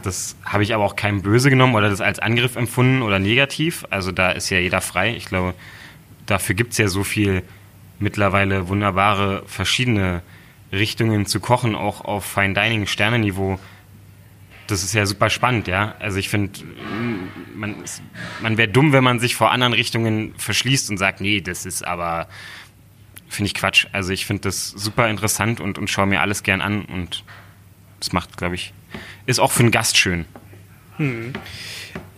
das 0.01 0.35
habe 0.45 0.63
ich 0.63 0.73
aber 0.73 0.83
auch 0.83 0.95
keinem 0.95 1.21
böse 1.21 1.49
genommen 1.49 1.75
oder 1.75 1.89
das 1.89 2.01
als 2.01 2.19
Angriff 2.19 2.55
empfunden 2.55 3.01
oder 3.01 3.19
negativ. 3.19 3.85
Also 3.89 4.11
da 4.11 4.31
ist 4.31 4.49
ja 4.49 4.59
jeder 4.59 4.81
frei. 4.81 5.15
Ich 5.15 5.25
glaube, 5.25 5.53
dafür 6.25 6.55
gibt 6.55 6.71
es 6.71 6.77
ja 6.77 6.87
so 6.87 7.03
viel 7.03 7.43
mittlerweile 7.99 8.67
wunderbare 8.67 9.43
verschiedene 9.45 10.21
Richtungen 10.71 11.25
zu 11.25 11.39
kochen, 11.39 11.75
auch 11.75 12.01
auf 12.01 12.25
Fine 12.25 12.53
Dining 12.53 12.87
Sternenniveau. 12.87 13.59
Das 14.67 14.83
ist 14.83 14.93
ja 14.93 15.05
super 15.05 15.29
spannend, 15.29 15.67
ja. 15.67 15.95
Also 15.99 16.17
ich 16.17 16.29
finde, 16.29 16.59
man, 17.55 17.75
man 18.41 18.57
wäre 18.57 18.67
dumm, 18.67 18.93
wenn 18.93 19.03
man 19.03 19.19
sich 19.19 19.35
vor 19.35 19.51
anderen 19.51 19.73
Richtungen 19.73 20.33
verschließt 20.37 20.89
und 20.89 20.97
sagt, 20.97 21.21
nee, 21.21 21.41
das 21.41 21.65
ist 21.65 21.85
aber, 21.85 22.27
finde 23.35 23.47
ich 23.47 23.53
Quatsch. 23.53 23.87
Also 23.91 24.11
ich 24.11 24.25
finde 24.25 24.43
das 24.43 24.69
super 24.69 25.09
interessant 25.09 25.59
und, 25.59 25.77
und 25.77 25.89
schaue 25.89 26.07
mir 26.07 26.21
alles 26.21 26.43
gern 26.43 26.61
an 26.61 26.85
und 26.85 27.23
das 27.99 28.13
macht, 28.13 28.37
glaube 28.37 28.55
ich, 28.55 28.73
ist 29.25 29.39
auch 29.39 29.51
für 29.51 29.61
einen 29.63 29.71
Gast 29.71 29.97
schön. 29.97 30.25
Hm. 30.97 31.33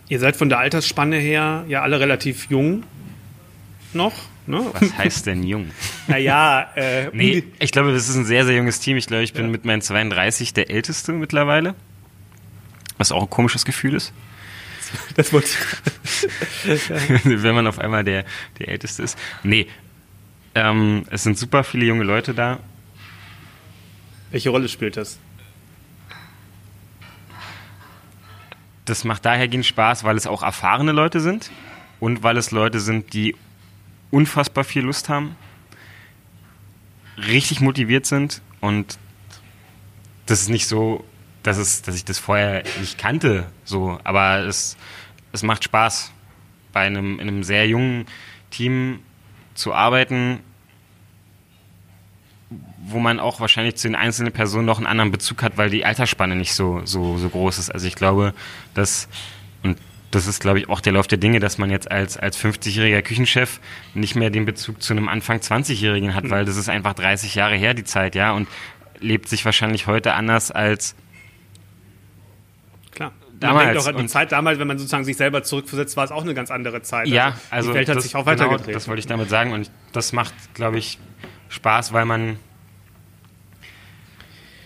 Ihr 0.08 0.20
seid 0.20 0.36
von 0.36 0.48
der 0.48 0.58
Altersspanne 0.58 1.16
her 1.16 1.64
ja 1.68 1.82
alle 1.82 2.00
relativ 2.00 2.48
jung 2.50 2.84
noch. 3.92 4.14
Ne? 4.46 4.64
Was 4.72 4.96
heißt 4.96 5.26
denn 5.26 5.42
jung? 5.42 5.70
naja, 6.06 6.70
äh, 6.74 7.10
nee, 7.12 7.44
ich 7.58 7.70
glaube, 7.70 7.92
das 7.92 8.08
ist 8.08 8.16
ein 8.16 8.24
sehr, 8.24 8.46
sehr 8.46 8.56
junges 8.56 8.80
Team. 8.80 8.96
Ich 8.96 9.06
glaube, 9.06 9.22
ich 9.22 9.34
bin 9.34 9.46
ja. 9.46 9.50
mit 9.50 9.66
meinen 9.66 9.82
32 9.82 10.54
der 10.54 10.70
Älteste 10.70 11.12
mittlerweile. 11.12 11.74
Was 12.96 13.12
auch 13.12 13.22
ein 13.22 13.30
komisches 13.30 13.64
Gefühl 13.64 13.94
ist. 13.94 14.12
Das 15.16 15.34
wollte 15.34 15.48
ich. 15.48 16.28
Wenn 17.24 17.54
man 17.54 17.66
auf 17.66 17.78
einmal 17.78 18.04
der, 18.04 18.24
der 18.58 18.68
Älteste 18.68 19.02
ist. 19.02 19.18
Nee, 19.42 19.66
ähm, 20.58 21.04
es 21.10 21.22
sind 21.22 21.38
super 21.38 21.64
viele 21.64 21.86
junge 21.86 22.04
Leute 22.04 22.34
da. 22.34 22.58
Welche 24.30 24.50
Rolle 24.50 24.68
spielt 24.68 24.96
das? 24.96 25.18
Das 28.84 29.04
macht 29.04 29.24
dahergehend 29.24 29.66
Spaß, 29.66 30.04
weil 30.04 30.16
es 30.16 30.26
auch 30.26 30.42
erfahrene 30.42 30.92
Leute 30.92 31.20
sind 31.20 31.50
und 32.00 32.22
weil 32.22 32.36
es 32.36 32.50
Leute 32.50 32.80
sind, 32.80 33.12
die 33.12 33.36
unfassbar 34.10 34.64
viel 34.64 34.82
Lust 34.82 35.08
haben, 35.08 35.36
richtig 37.18 37.60
motiviert 37.60 38.06
sind 38.06 38.40
und 38.60 38.98
das 40.26 40.40
ist 40.40 40.48
nicht 40.48 40.66
so, 40.66 41.04
dass, 41.42 41.58
es, 41.58 41.82
dass 41.82 41.94
ich 41.94 42.04
das 42.04 42.18
vorher 42.18 42.62
nicht 42.80 42.98
kannte, 42.98 43.46
so, 43.64 43.98
aber 44.04 44.40
es, 44.46 44.76
es 45.32 45.42
macht 45.42 45.64
Spaß, 45.64 46.12
bei 46.72 46.80
einem, 46.80 47.18
in 47.18 47.28
einem 47.28 47.42
sehr 47.42 47.66
jungen 47.66 48.06
Team 48.50 49.00
zu 49.54 49.74
arbeiten, 49.74 50.40
wo 52.86 52.98
man 52.98 53.20
auch 53.20 53.40
wahrscheinlich 53.40 53.76
zu 53.76 53.88
den 53.88 53.94
einzelnen 53.94 54.32
Personen 54.32 54.64
noch 54.64 54.78
einen 54.78 54.86
anderen 54.86 55.10
Bezug 55.10 55.42
hat, 55.42 55.58
weil 55.58 55.70
die 55.70 55.84
Altersspanne 55.84 56.34
nicht 56.34 56.54
so, 56.54 56.80
so, 56.84 57.18
so 57.18 57.28
groß 57.28 57.58
ist. 57.58 57.70
Also 57.70 57.86
ich 57.86 57.94
glaube, 57.94 58.32
dass, 58.74 59.08
und 59.62 59.78
das 60.10 60.26
ist, 60.26 60.40
glaube 60.40 60.58
ich, 60.58 60.68
auch 60.70 60.80
der 60.80 60.94
Lauf 60.94 61.06
der 61.06 61.18
Dinge, 61.18 61.40
dass 61.40 61.58
man 61.58 61.70
jetzt 61.70 61.90
als, 61.90 62.16
als 62.16 62.42
50-jähriger 62.42 63.02
Küchenchef 63.02 63.60
nicht 63.92 64.14
mehr 64.14 64.30
den 64.30 64.46
Bezug 64.46 64.82
zu 64.82 64.94
einem 64.94 65.08
Anfang 65.08 65.38
20-Jährigen 65.38 66.14
hat, 66.14 66.24
mhm. 66.24 66.30
weil 66.30 66.44
das 66.46 66.56
ist 66.56 66.70
einfach 66.70 66.94
30 66.94 67.34
Jahre 67.34 67.56
her, 67.56 67.74
die 67.74 67.84
Zeit, 67.84 68.14
ja, 68.14 68.32
und 68.32 68.48
lebt 69.00 69.28
sich 69.28 69.44
wahrscheinlich 69.44 69.86
heute 69.86 70.14
anders 70.14 70.50
als 70.50 70.96
Klar. 72.90 73.12
Damals. 73.38 73.56
Man 73.56 73.74
denkt 73.74 73.82
auch 73.82 73.88
an 73.88 73.96
die 73.98 74.06
Zeit 74.08 74.32
damals, 74.32 74.58
wenn 74.58 74.66
man 74.66 74.78
sozusagen 74.78 75.04
sich 75.04 75.16
selber 75.16 75.42
zurückversetzt, 75.44 75.96
war 75.96 76.04
es 76.04 76.10
auch 76.10 76.22
eine 76.22 76.34
ganz 76.34 76.50
andere 76.50 76.82
Zeit. 76.82 77.06
Ja, 77.06 77.26
also, 77.26 77.42
also 77.50 77.70
die 77.70 77.74
Welt 77.76 77.88
hat 77.88 77.96
das, 77.96 78.04
sich 78.04 78.16
auch 78.16 78.26
weitergedreht. 78.26 78.66
Genau, 78.66 78.74
das 78.74 78.88
wollte 78.88 79.00
ich 79.00 79.06
damit 79.06 79.28
sagen 79.28 79.52
und 79.52 79.70
das 79.92 80.12
macht, 80.12 80.34
glaube 80.54 80.78
ich, 80.78 80.98
Spaß, 81.48 81.92
weil 81.92 82.04
man 82.04 82.38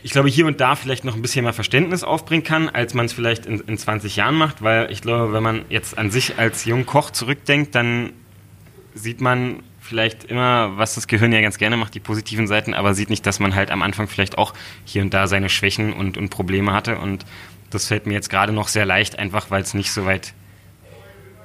ich 0.05 0.11
glaube, 0.11 0.29
hier 0.29 0.47
und 0.47 0.61
da 0.61 0.75
vielleicht 0.75 1.05
noch 1.05 1.15
ein 1.15 1.23
bisschen 1.23 1.45
mehr 1.45 1.53
Verständnis 1.53 2.03
aufbringen 2.03 2.43
kann, 2.43 2.69
als 2.69 2.93
man 2.93 3.07
es 3.07 3.13
vielleicht 3.13 3.47
in, 3.47 3.61
in 3.61 3.79
20 3.79 4.17
Jahren 4.17 4.35
macht, 4.35 4.63
weil 4.63 4.91
ich 4.91 5.01
glaube, 5.01 5.33
wenn 5.33 5.43
man 5.43 5.65
jetzt 5.69 5.97
an 5.97 6.11
sich 6.11 6.39
als 6.39 6.65
junger 6.65 6.85
Koch 6.85 7.11
zurückdenkt, 7.11 7.75
dann 7.77 8.13
sieht 8.95 9.21
man 9.21 9.63
vielleicht 9.81 10.25
immer, 10.25 10.77
was 10.77 10.95
das 10.97 11.07
Gehirn 11.07 11.33
ja 11.33 11.41
ganz 11.41 11.59
gerne 11.59 11.77
macht, 11.77 11.95
die 11.95 12.01
positiven 12.01 12.47
Seiten, 12.47 12.75
aber 12.75 12.95
sieht 12.95 13.11
nicht, 13.11 13.27
dass 13.27 13.39
man 13.39 13.55
halt 13.55 13.71
am 13.71 13.83
Anfang 13.83 14.09
vielleicht 14.09 14.39
auch 14.39 14.55
hier 14.85 15.03
und 15.03 15.15
da 15.15 15.29
seine 15.29 15.49
Schwächen 15.49 15.93
und, 15.93 16.17
und 16.17 16.31
Probleme 16.31 16.73
hatte. 16.73 16.99
Und 16.99 17.25
das 17.71 17.87
fällt 17.87 18.07
mir 18.07 18.15
jetzt 18.15 18.29
gerade 18.29 18.53
noch 18.53 18.69
sehr 18.69 18.87
leicht, 18.87 19.19
einfach 19.19 19.51
weil 19.51 19.63
es 19.63 19.75
nicht 19.75 19.93
so 19.93 20.05
weit 20.05 20.35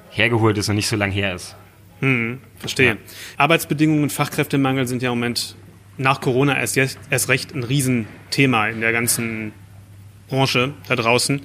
hergeholt 0.10 0.58
ist 0.58 0.70
und 0.70 0.76
nicht 0.76 0.88
so 0.88 0.96
lang 0.96 1.12
her 1.12 1.36
ist. 1.36 1.56
Hm, 2.00 2.40
verstehe. 2.58 2.90
Ja. 2.90 2.96
Arbeitsbedingungen 3.38 4.04
und 4.04 4.12
Fachkräftemangel 4.12 4.88
sind 4.88 5.02
ja 5.02 5.12
im 5.12 5.20
Moment 5.20 5.56
nach 5.98 6.22
Corona 6.22 6.58
erst, 6.58 6.76
jetzt, 6.76 7.00
erst 7.10 7.30
recht 7.30 7.54
ein 7.56 7.64
Riesenthema 7.64 8.68
in 8.68 8.82
der 8.82 8.92
ganzen 8.92 9.52
Branche 10.30 10.74
da 10.88 10.96
draußen. 10.96 11.42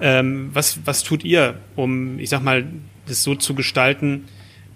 Ähm, 0.00 0.50
was, 0.52 0.80
was 0.84 1.02
tut 1.02 1.24
ihr, 1.24 1.58
um, 1.76 2.18
ich 2.18 2.30
sag 2.30 2.42
mal, 2.42 2.64
das 3.06 3.22
so 3.22 3.34
zu 3.34 3.54
gestalten, 3.54 4.28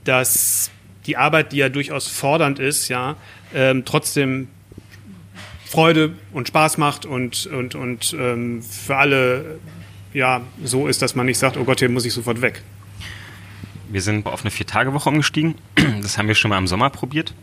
dass 0.05 0.71
die 1.07 1.17
Arbeit, 1.17 1.53
die 1.53 1.59
ja 1.59 1.69
durchaus 1.69 2.09
fordernd 2.09 2.59
ist, 2.59 2.89
ja, 2.89 3.17
ähm, 3.55 3.85
trotzdem 3.85 4.49
Freude 5.65 6.15
und 6.33 6.49
Spaß 6.49 6.79
macht 6.79 7.07
und, 7.07 7.47
und, 7.47 7.75
und 7.75 8.15
ähm, 8.19 8.63
für 8.63 8.97
alle 8.97 9.59
ja, 10.13 10.41
so 10.65 10.87
ist, 10.87 11.03
dass 11.03 11.15
man 11.15 11.27
nicht 11.27 11.39
sagt, 11.39 11.57
oh 11.57 11.65
Gott, 11.65 11.81
hier 11.81 11.89
muss 11.89 12.05
ich 12.05 12.13
sofort 12.13 12.41
weg. 12.41 12.63
Wir 13.89 14.03
sind 14.03 14.27
auf 14.27 14.43
eine 14.43 14.51
Vier-Tage-Woche 14.51 15.09
umgestiegen. 15.09 15.55
Das 16.03 16.19
haben 16.19 16.29
wir 16.29 16.35
schon 16.35 16.51
mal 16.51 16.59
im 16.59 16.67
Sommer 16.67 16.91
probiert, 16.91 17.35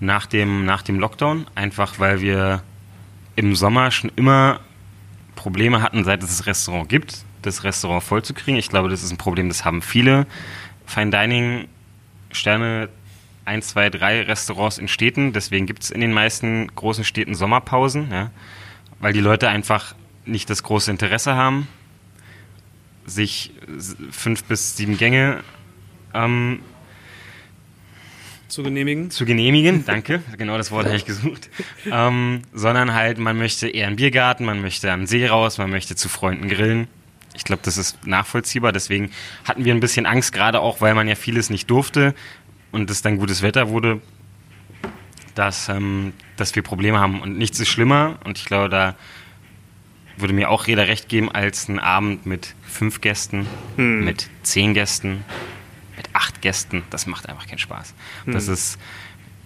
nach 0.00 0.26
dem, 0.26 0.64
nach 0.64 0.82
dem 0.82 0.98
Lockdown, 0.98 1.46
einfach 1.54 1.98
weil 1.98 2.20
wir 2.20 2.62
im 3.36 3.54
Sommer 3.54 3.90
schon 3.90 4.10
immer 4.16 4.60
Probleme 5.34 5.82
hatten, 5.82 6.04
seit 6.04 6.22
es 6.22 6.38
das 6.38 6.46
Restaurant 6.46 6.88
gibt, 6.88 7.24
das 7.42 7.64
Restaurant 7.64 8.02
vollzukriegen. 8.02 8.58
Ich 8.58 8.68
glaube, 8.68 8.88
das 8.88 9.02
ist 9.02 9.10
ein 9.10 9.16
Problem, 9.16 9.48
das 9.48 9.64
haben 9.64 9.82
viele 9.82 10.26
Fine 10.86 11.10
Dining 11.10 11.68
Sterne 12.30 12.88
1, 13.44 13.68
2, 13.68 13.90
3 13.90 14.22
Restaurants 14.22 14.78
in 14.78 14.88
Städten. 14.88 15.32
Deswegen 15.32 15.66
gibt 15.66 15.82
es 15.82 15.90
in 15.90 16.00
den 16.00 16.12
meisten 16.12 16.68
großen 16.74 17.04
Städten 17.04 17.34
Sommerpausen, 17.34 18.10
ja, 18.10 18.30
weil 19.00 19.12
die 19.12 19.20
Leute 19.20 19.48
einfach 19.48 19.94
nicht 20.24 20.48
das 20.50 20.62
große 20.62 20.90
Interesse 20.90 21.34
haben, 21.34 21.68
sich 23.06 23.52
fünf 24.10 24.44
bis 24.44 24.76
sieben 24.76 24.96
Gänge 24.96 25.42
ähm, 26.14 26.60
zu 28.48 28.62
genehmigen. 28.62 29.10
Zu 29.10 29.24
genehmigen, 29.24 29.84
danke. 29.84 30.22
Genau 30.38 30.56
das 30.56 30.70
Wort 30.70 30.86
habe 30.86 30.96
ich 30.96 31.04
gesucht. 31.04 31.50
Ähm, 31.90 32.42
sondern 32.52 32.94
halt, 32.94 33.18
man 33.18 33.36
möchte 33.36 33.68
eher 33.68 33.88
einen 33.88 33.96
Biergarten, 33.96 34.44
man 34.44 34.60
möchte 34.60 34.92
am 34.92 35.06
See 35.06 35.26
raus, 35.26 35.58
man 35.58 35.70
möchte 35.70 35.96
zu 35.96 36.08
Freunden 36.08 36.48
grillen. 36.48 36.86
Ich 37.34 37.42
glaube, 37.42 37.62
das 37.64 37.76
ist 37.76 38.06
nachvollziehbar. 38.06 38.70
Deswegen 38.70 39.10
hatten 39.44 39.64
wir 39.64 39.74
ein 39.74 39.80
bisschen 39.80 40.06
Angst, 40.06 40.32
gerade 40.32 40.60
auch, 40.60 40.80
weil 40.80 40.94
man 40.94 41.08
ja 41.08 41.16
vieles 41.16 41.50
nicht 41.50 41.68
durfte 41.68 42.14
und 42.70 42.88
es 42.90 43.02
dann 43.02 43.18
gutes 43.18 43.42
Wetter 43.42 43.70
wurde, 43.70 44.00
dass, 45.34 45.68
ähm, 45.68 46.12
dass 46.36 46.54
wir 46.54 46.62
Probleme 46.62 47.00
haben. 47.00 47.20
Und 47.20 47.36
nichts 47.36 47.58
ist 47.58 47.68
schlimmer. 47.68 48.20
Und 48.24 48.38
ich 48.38 48.44
glaube, 48.44 48.68
da 48.68 48.94
würde 50.16 50.32
mir 50.32 50.48
auch 50.48 50.66
jeder 50.66 50.86
recht 50.86 51.08
geben, 51.08 51.30
als 51.30 51.68
ein 51.68 51.80
Abend 51.80 52.24
mit 52.24 52.54
fünf 52.62 53.00
Gästen, 53.00 53.46
hm. 53.76 54.04
mit 54.04 54.28
zehn 54.44 54.74
Gästen, 54.74 55.24
acht 56.14 56.40
Gästen. 56.40 56.82
Das 56.90 57.06
macht 57.06 57.28
einfach 57.28 57.46
keinen 57.46 57.58
Spaß. 57.58 57.94
Hm. 58.24 58.32
Das 58.32 58.48
ist 58.48 58.78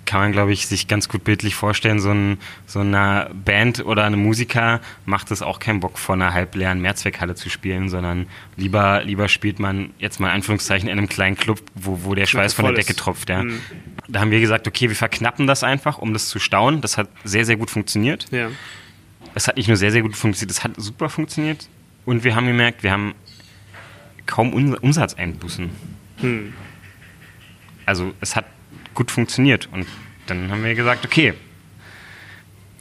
kann 0.09 0.23
man, 0.23 0.33
glaube 0.33 0.53
ich, 0.55 0.67
sich 0.67 0.89
ganz 0.89 1.11
gut 1.11 1.23
bildlich 1.23 1.55
vorstellen. 1.55 2.01
So, 2.01 2.11
ein, 2.11 2.39
so 2.65 2.81
eine 2.81 3.31
Band 3.45 3.85
oder 3.85 4.05
eine 4.05 4.17
Musiker 4.17 4.81
macht 5.05 5.31
es 5.31 5.43
auch 5.43 5.59
keinen 5.59 5.81
Bock, 5.81 5.99
vor 5.99 6.15
einer 6.15 6.33
halbleeren 6.33 6.81
Mehrzweckhalle 6.81 7.35
zu 7.35 7.51
spielen, 7.51 7.91
sondern 7.91 8.27
lieber, 8.57 9.05
lieber 9.05 9.29
spielt 9.29 9.59
man 9.59 9.91
jetzt 9.99 10.19
mal 10.19 10.29
in 10.29 10.37
Anführungszeichen 10.37 10.89
in 10.89 10.97
einem 10.97 11.11
kleinen 11.11 11.37
Club, 11.37 11.61
wo, 11.75 12.05
wo 12.05 12.15
der 12.15 12.25
Schweiß 12.25 12.55
von 12.55 12.65
der 12.65 12.75
Decke 12.75 12.97
tropft. 12.97 13.29
Ja. 13.29 13.43
Mhm. 13.43 13.61
Da 14.09 14.21
haben 14.21 14.31
wir 14.31 14.41
gesagt, 14.41 14.67
okay, 14.67 14.89
wir 14.89 14.97
verknappen 14.97 15.47
das 15.47 15.63
einfach, 15.63 15.99
um 15.99 16.15
das 16.15 16.29
zu 16.29 16.39
stauen. 16.39 16.81
Das 16.81 16.97
hat 16.97 17.11
sehr, 17.25 17.45
sehr 17.45 17.57
gut 17.57 17.71
funktioniert. 17.71 18.29
Ja. 18.31 18.49
Es 19.35 19.47
hat 19.47 19.59
nicht 19.59 19.69
nur 19.69 19.77
sehr, 19.77 19.93
sehr 19.93 20.01
gut 20.01 20.17
funktioniert, 20.17 20.53
es 20.53 20.65
hat 20.65 20.73
super 20.79 21.11
funktioniert. 21.11 21.69
Und 22.07 22.25
wir 22.25 22.35
haben 22.35 22.47
gemerkt, 22.47 22.83
wir 22.83 22.93
haben 22.93 23.15
kaum 24.25 24.55
Umsatzeinbußen. 24.55 25.98
Hm. 26.21 26.53
Also 27.87 28.13
es 28.21 28.37
hat 28.37 28.45
gut 28.95 29.11
funktioniert. 29.11 29.69
Und 29.73 29.87
dann 30.27 30.51
haben 30.51 30.63
wir 30.65 30.75
gesagt, 30.75 31.05
okay, 31.05 31.35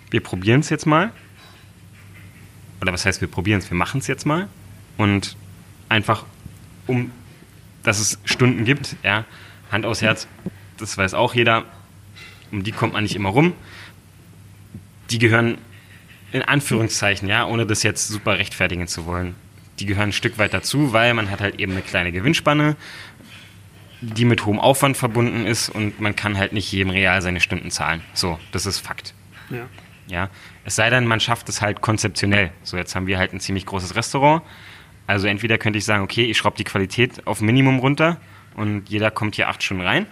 wir 0.10 0.22
probieren 0.22 0.62
es 0.62 0.70
jetzt 0.70 0.86
mal. 0.86 1.12
Oder 2.82 2.94
was 2.94 3.06
heißt, 3.06 3.22
wir 3.22 3.27
probieren 3.27 3.60
es, 3.60 3.70
wir 3.70 3.77
machen 3.77 4.00
es 4.00 4.08
jetzt 4.08 4.25
mal. 4.25 4.48
Und 4.98 5.36
einfach, 5.89 6.25
um, 6.86 7.12
dass 7.84 8.00
es 8.00 8.20
Stunden 8.25 8.65
gibt, 8.65 8.96
ja, 9.03 9.25
Hand 9.72 9.86
aufs 9.86 10.01
Herz, 10.01 10.27
das 10.77 10.98
weiß 10.98 11.13
auch 11.13 11.34
jeder, 11.34 11.65
um 12.51 12.63
die 12.63 12.72
kommt 12.72 12.94
man 12.94 13.03
nicht 13.03 13.15
immer 13.15 13.29
rum. 13.29 13.53
Die 15.10 15.20
gehören 15.20 15.58
in 16.32 16.41
Anführungszeichen, 16.41 17.27
ja, 17.27 17.46
ohne 17.46 17.65
das 17.65 17.84
jetzt 17.84 18.08
super 18.08 18.38
rechtfertigen 18.38 18.88
zu 18.88 19.06
wollen, 19.06 19.36
die 19.79 19.86
gehören 19.86 20.10
ein 20.10 20.13
Stück 20.13 20.38
weit 20.38 20.53
dazu, 20.53 20.93
weil 20.93 21.13
man 21.13 21.29
hat 21.29 21.41
halt 21.41 21.60
eben 21.60 21.74
eine 21.74 21.81
kleine 21.81 22.12
Gewinnspanne 22.12 22.75
die 24.01 24.25
mit 24.25 24.46
hohem 24.46 24.60
Aufwand 24.60 24.96
verbunden 24.96 25.46
ist 25.46 25.69
und 25.69 26.00
man 26.00 26.15
kann 26.15 26.38
halt 26.38 26.53
nicht 26.53 26.72
jedem 26.72 26.91
real 26.91 27.22
seine 27.22 27.39
Stunden 27.39 27.72
zahlen. 27.72 28.01
So, 28.13 28.39
das 28.51 28.65
ist 28.65 28.79
Fakt. 28.79 29.13
Ja. 29.50 29.67
ja. 30.07 30.29
Es 30.65 30.75
sei 30.75 30.89
denn, 30.89 31.05
man 31.05 31.19
schafft 31.19 31.50
es 31.50 31.62
halt 31.62 31.81
konzeptionell. 31.81 32.51
So, 32.63 32.77
jetzt 32.77 32.96
haben 32.96 33.07
wir 33.07 33.17
halt 33.17 33.34
ein 33.34 33.39
ziemlich 33.39 33.65
großes 33.65 33.96
Restaurant. 33.96 34.43
Also 35.07 35.27
entweder 35.27 35.57
könnte 35.57 35.79
ich 35.79 35.86
sagen, 35.86 36.03
okay, 36.03 36.25
ich 36.25 36.38
schraube 36.38 36.57
die 36.57 36.63
Qualität 36.63 37.25
auf 37.25 37.41
Minimum 37.41 37.79
runter 37.79 38.17
und 38.55 38.89
jeder 38.89 39.10
kommt 39.10 39.36
hier 39.36 39.48
acht 39.48 39.63
Stunden 39.63 39.84
rein. 39.84 40.05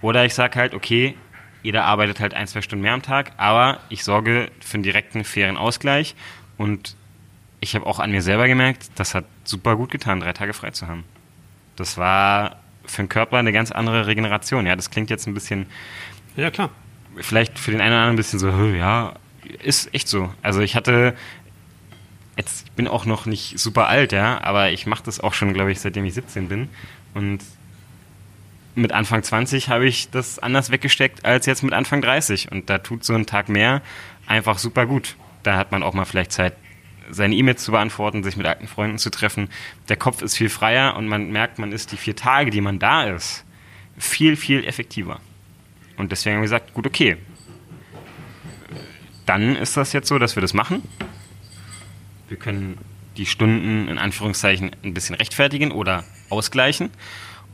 Oder 0.00 0.24
ich 0.24 0.34
sage 0.34 0.58
halt, 0.58 0.74
okay, 0.74 1.14
jeder 1.62 1.84
arbeitet 1.84 2.20
halt 2.20 2.32
ein, 2.32 2.46
zwei 2.46 2.62
Stunden 2.62 2.82
mehr 2.82 2.94
am 2.94 3.02
Tag, 3.02 3.32
aber 3.36 3.80
ich 3.90 4.02
sorge 4.02 4.50
für 4.60 4.74
einen 4.74 4.82
direkten, 4.82 5.24
fairen 5.24 5.58
Ausgleich 5.58 6.14
und 6.56 6.96
ich 7.60 7.74
habe 7.74 7.86
auch 7.86 7.98
an 7.98 8.10
mir 8.10 8.22
selber 8.22 8.48
gemerkt, 8.48 8.90
das 8.96 9.14
hat 9.14 9.24
super 9.44 9.76
gut 9.76 9.90
getan, 9.90 10.20
drei 10.20 10.32
Tage 10.32 10.52
frei 10.52 10.70
zu 10.70 10.88
haben. 10.88 11.04
Das 11.76 11.98
war 11.98 12.56
für 12.84 13.02
den 13.02 13.08
Körper 13.08 13.36
eine 13.38 13.52
ganz 13.52 13.70
andere 13.70 14.06
Regeneration. 14.06 14.66
Ja, 14.66 14.76
das 14.76 14.90
klingt 14.90 15.10
jetzt 15.10 15.26
ein 15.26 15.34
bisschen. 15.34 15.66
Ja, 16.36 16.50
klar. 16.50 16.70
Vielleicht 17.16 17.58
für 17.58 17.70
den 17.70 17.80
einen 17.80 17.92
oder 17.92 18.02
anderen 18.02 18.14
ein 18.14 18.16
bisschen 18.16 18.38
so, 18.38 18.48
ja, 18.48 19.14
ist 19.62 19.94
echt 19.94 20.08
so. 20.08 20.32
Also 20.42 20.60
ich 20.60 20.76
hatte. 20.76 21.14
Jetzt 22.36 22.74
bin 22.74 22.88
auch 22.88 23.04
noch 23.04 23.26
nicht 23.26 23.58
super 23.58 23.88
alt, 23.88 24.12
ja, 24.12 24.42
aber 24.42 24.70
ich 24.70 24.86
mache 24.86 25.02
das 25.02 25.20
auch 25.20 25.34
schon, 25.34 25.52
glaube 25.52 25.72
ich, 25.72 25.80
seitdem 25.80 26.06
ich 26.06 26.14
17 26.14 26.48
bin. 26.48 26.70
Und 27.12 27.40
mit 28.74 28.92
Anfang 28.92 29.22
20 29.22 29.68
habe 29.68 29.86
ich 29.86 30.10
das 30.10 30.38
anders 30.38 30.70
weggesteckt 30.70 31.24
als 31.24 31.44
jetzt 31.44 31.62
mit 31.62 31.74
Anfang 31.74 32.00
30. 32.00 32.50
Und 32.50 32.70
da 32.70 32.78
tut 32.78 33.04
so 33.04 33.14
ein 33.14 33.26
Tag 33.26 33.50
mehr 33.50 33.82
einfach 34.26 34.58
super 34.58 34.86
gut. 34.86 35.16
Da 35.42 35.56
hat 35.56 35.72
man 35.72 35.82
auch 35.82 35.92
mal 35.92 36.06
vielleicht 36.06 36.32
Zeit, 36.32 36.54
seine 37.10 37.34
E-Mails 37.34 37.64
zu 37.64 37.72
beantworten, 37.72 38.22
sich 38.22 38.36
mit 38.36 38.46
alten 38.46 38.66
Freunden 38.66 38.98
zu 38.98 39.10
treffen. 39.10 39.48
Der 39.88 39.96
Kopf 39.96 40.22
ist 40.22 40.36
viel 40.36 40.48
freier 40.48 40.96
und 40.96 41.06
man 41.08 41.30
merkt, 41.30 41.58
man 41.58 41.72
ist 41.72 41.92
die 41.92 41.96
vier 41.96 42.16
Tage, 42.16 42.50
die 42.50 42.60
man 42.60 42.78
da 42.78 43.04
ist, 43.04 43.44
viel, 43.98 44.36
viel 44.36 44.64
effektiver. 44.64 45.20
Und 45.96 46.12
deswegen 46.12 46.36
haben 46.36 46.42
wir 46.42 46.46
gesagt, 46.46 46.74
gut, 46.74 46.86
okay. 46.86 47.16
Dann 49.26 49.56
ist 49.56 49.76
das 49.76 49.92
jetzt 49.92 50.08
so, 50.08 50.18
dass 50.18 50.36
wir 50.36 50.40
das 50.40 50.54
machen. 50.54 50.82
Wir 52.28 52.36
können 52.36 52.78
die 53.16 53.26
Stunden 53.26 53.88
in 53.88 53.98
Anführungszeichen 53.98 54.70
ein 54.82 54.94
bisschen 54.94 55.14
rechtfertigen 55.14 55.72
oder 55.72 56.04
ausgleichen 56.30 56.90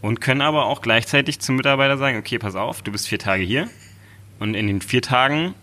und 0.01 0.21
können 0.21 0.43
aber 0.43 0.67
auch 0.67 0.83
gleichzeitig 0.83 1.41
zum 1.41 1.57
Mitarbeiter 1.57 1.99
sagen, 1.99 2.19
okay, 2.19 2.39
pass 2.39 2.55
auf, 2.55 2.83
du 2.83 2.93
bist 2.93 3.09
vier 3.09 3.19
Tage 3.19 3.43
hier 3.43 3.69
und 4.39 4.55
in 4.55 4.67
den 4.67 4.81
vier 4.81 5.03
Tagen 5.03 5.55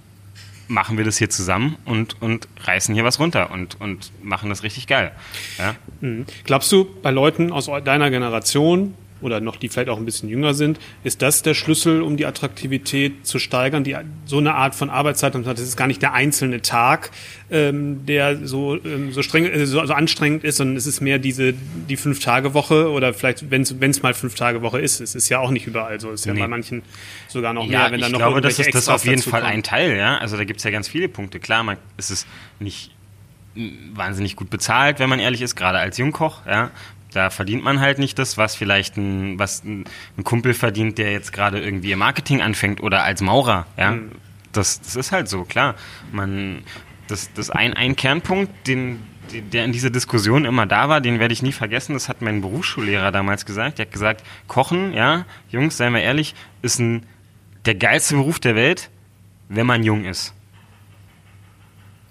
machen 0.74 0.98
wir 0.98 1.06
das 1.06 1.18
hier 1.18 1.30
zusammen 1.30 1.77
und, 1.86 2.22
und 2.22 2.48
reißen 2.62 2.94
hier 2.94 3.03
was 3.03 3.20
runter 3.20 3.51
und, 3.51 3.80
und 3.80 4.12
machen 4.24 4.50
das 4.50 4.63
richtig 4.63 4.88
geil. 4.88 5.12
Ja? 5.58 5.75
Mhm. 6.01 6.25
Glaubst 6.44 6.72
du, 6.72 6.88
bei 7.01 7.12
Leuten 7.12 7.51
aus 7.51 7.70
deiner 7.86 8.10
Generation, 8.10 8.96
oder 9.24 9.39
noch 9.39 9.56
die 9.56 9.70
vielleicht 9.70 9.89
auch 9.89 9.98
ein 9.98 10.06
bisschen 10.06 10.30
jünger 10.30 10.53
sind, 10.53 10.80
ist 11.03 11.22
das 11.22 11.42
der 11.42 11.53
Schlüssel, 11.53 12.01
um 12.01 12.18
die 12.18 12.25
Attraktivität 12.25 13.25
zu 13.25 13.39
steigern? 13.39 13.84
Die, 13.84 13.96
so 14.25 14.38
eine 14.38 14.56
Art 14.56 14.75
von 14.75 14.89
Arbeitszeit, 14.89 15.34
das 15.34 15.60
ist 15.60 15.77
gar 15.77 15.88
nicht 15.88 16.01
der 16.01 16.13
einzelne 16.13 16.62
Tag, 16.62 17.12
ähm, 17.50 18.06
der 18.06 18.46
so, 18.46 18.75
ähm, 18.84 19.12
so 19.12 19.22
streng, 19.22 19.46
äh, 19.46 19.65
so, 19.65 19.86
so, 19.86 19.94
anstrengend 19.94 20.44
ist, 20.44 20.58
sondern 20.58 20.75
es 20.75 20.88
ist 20.88 21.01
mehr 21.01 21.20
diese 21.20 21.53
die 21.53 21.98
fünf 21.98 22.20
Tage 22.20 22.53
Woche 22.53 22.89
oder 22.89 23.13
vielleicht 23.13 23.50
wenn 23.50 23.62
es 23.62 24.03
mal 24.03 24.13
fünf 24.13 24.36
Tage 24.36 24.62
Woche 24.62 24.80
ist. 24.80 25.00
Es 25.00 25.15
ist 25.15 25.30
ja 25.30 25.39
auch 25.39 25.51
nicht 25.51 25.68
überall 25.68 26.00
so. 26.00 26.12
Es 26.12 26.22
ist 26.22 26.25
ja 26.25 26.34
nee. 26.34 26.42
bei 26.42 26.48
manchen 26.48 26.84
sogar 27.27 27.53
noch 27.53 27.65
ja, 27.65 27.80
mehr, 27.80 27.92
wenn 27.92 28.01
dann 28.01 28.12
noch 28.12 28.20
glaube, 28.20 28.42
das 28.42 28.60
ist 28.60 28.74
das 28.74 28.89
auf 28.89 29.06
jeden 29.06 29.22
Fall 29.22 29.42
kommen. 29.42 29.53
ein 29.53 29.63
Teil. 29.63 29.96
Ja, 29.96 30.18
also 30.18 30.38
da 30.38 30.44
gibt 30.44 30.60
es 30.60 30.63
ja 30.63 30.72
ganz 30.72 30.88
viele 30.88 31.08
Punkte. 31.08 31.39
Klar, 31.39 31.63
man, 31.63 31.77
es 31.98 32.12
ist 32.12 32.27
nicht 32.60 32.92
wahnsinnig 33.94 34.36
gut 34.36 34.50
bezahlt, 34.50 35.00
wenn 35.00 35.10
man 35.10 35.20
ehrlich 35.20 35.42
ist, 35.42 35.56
gerade 35.56 35.77
als 35.77 35.98
Jungkoch. 35.98 36.46
Ja, 36.46 36.72
da 37.13 37.29
verdient 37.29 37.63
man 37.63 37.79
halt 37.79 38.00
nicht 38.00 38.17
das, 38.20 38.38
was 38.38 38.55
vielleicht 38.55 38.98
ein, 38.98 39.39
was 39.39 39.63
ein, 39.63 39.86
Kumpel 40.24 40.53
verdient, 40.53 40.98
der 40.98 41.12
jetzt 41.12 41.32
gerade 41.34 41.62
irgendwie 41.62 41.91
im 41.91 42.00
Marketing 42.00 42.41
anfängt 42.41 42.82
oder 42.82 43.03
als 43.03 43.22
Maurer. 43.22 43.65
Ja, 43.77 43.91
mhm. 43.91 44.12
das, 44.51 44.82
das 44.82 44.96
ist 44.96 45.12
halt 45.12 45.29
so, 45.29 45.43
klar. 45.43 45.75
Man, 46.12 46.63
das, 47.08 47.32
das 47.34 47.50
ein, 47.50 47.74
ein 47.74 47.96
Kernpunkt, 47.96 48.67
den, 48.67 49.03
der 49.32 49.65
in 49.65 49.72
dieser 49.72 49.89
Diskussion 49.89 50.46
immer 50.46 50.65
da 50.65 50.89
war, 50.89 51.01
den 51.01 51.20
werde 51.20 51.34
ich 51.34 51.41
nie 51.41 51.51
vergessen. 51.51 51.93
Das 51.93 52.10
hat 52.10 52.22
mein 52.22 52.41
Berufsschullehrer 52.41 53.12
damals 53.12 53.46
gesagt. 53.46 53.79
Der 53.79 53.86
hat 53.86 53.93
gesagt, 53.93 54.24
Kochen, 54.48 54.93
ja, 54.93 55.25
Jungs, 55.50 55.77
seien 55.77 55.93
wir 55.93 56.01
ehrlich, 56.01 56.36
ist 56.62 56.79
ein, 56.79 57.05
der 57.65 57.75
geilste 57.75 58.15
Beruf 58.15 58.39
der 58.39 58.55
Welt, 58.55 58.89
wenn 59.50 59.65
man 59.65 59.84
jung 59.84 60.05
ist. 60.05 60.34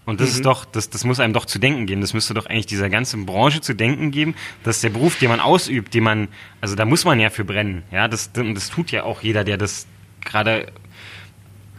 Und 0.04 0.20
das 0.20 0.30
mhm. 0.30 0.36
ist 0.36 0.44
doch, 0.46 0.64
das, 0.64 0.90
das 0.90 1.04
muss 1.04 1.20
einem 1.20 1.32
doch 1.32 1.46
zu 1.46 1.58
denken 1.58 1.86
geben. 1.86 2.00
Das 2.00 2.12
müsste 2.12 2.34
doch 2.34 2.46
eigentlich 2.46 2.66
dieser 2.66 2.90
ganzen 2.90 3.24
Branche 3.24 3.60
zu 3.60 3.74
denken 3.74 4.10
geben, 4.10 4.34
dass 4.64 4.80
der 4.80 4.90
Beruf, 4.90 5.18
den 5.18 5.28
man 5.28 5.40
ausübt, 5.40 5.94
den 5.94 6.02
man, 6.02 6.28
also 6.60 6.74
da 6.74 6.84
muss 6.84 7.04
man 7.04 7.20
ja 7.20 7.30
für 7.30 7.44
brennen. 7.44 7.84
Ja, 7.92 8.08
das, 8.08 8.32
das 8.32 8.70
tut 8.70 8.90
ja 8.90 9.04
auch 9.04 9.22
jeder, 9.22 9.44
der 9.44 9.58
das 9.58 9.86
gerade 10.24 10.72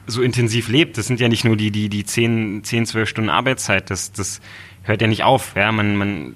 so 0.07 0.21
intensiv 0.21 0.69
lebt. 0.69 0.97
Das 0.97 1.07
sind 1.07 1.19
ja 1.19 1.27
nicht 1.27 1.43
nur 1.43 1.57
die, 1.57 1.71
die, 1.71 1.89
die 1.89 2.05
10, 2.05 2.63
10 2.63 2.85
12 2.85 3.09
Stunden 3.09 3.29
Arbeitszeit. 3.29 3.89
Das, 3.89 4.13
das 4.13 4.39
hört 4.83 5.01
ja 5.01 5.07
nicht 5.07 5.23
auf. 5.23 5.55
Ja, 5.55 5.71
man, 5.73 5.95
man, 5.95 6.35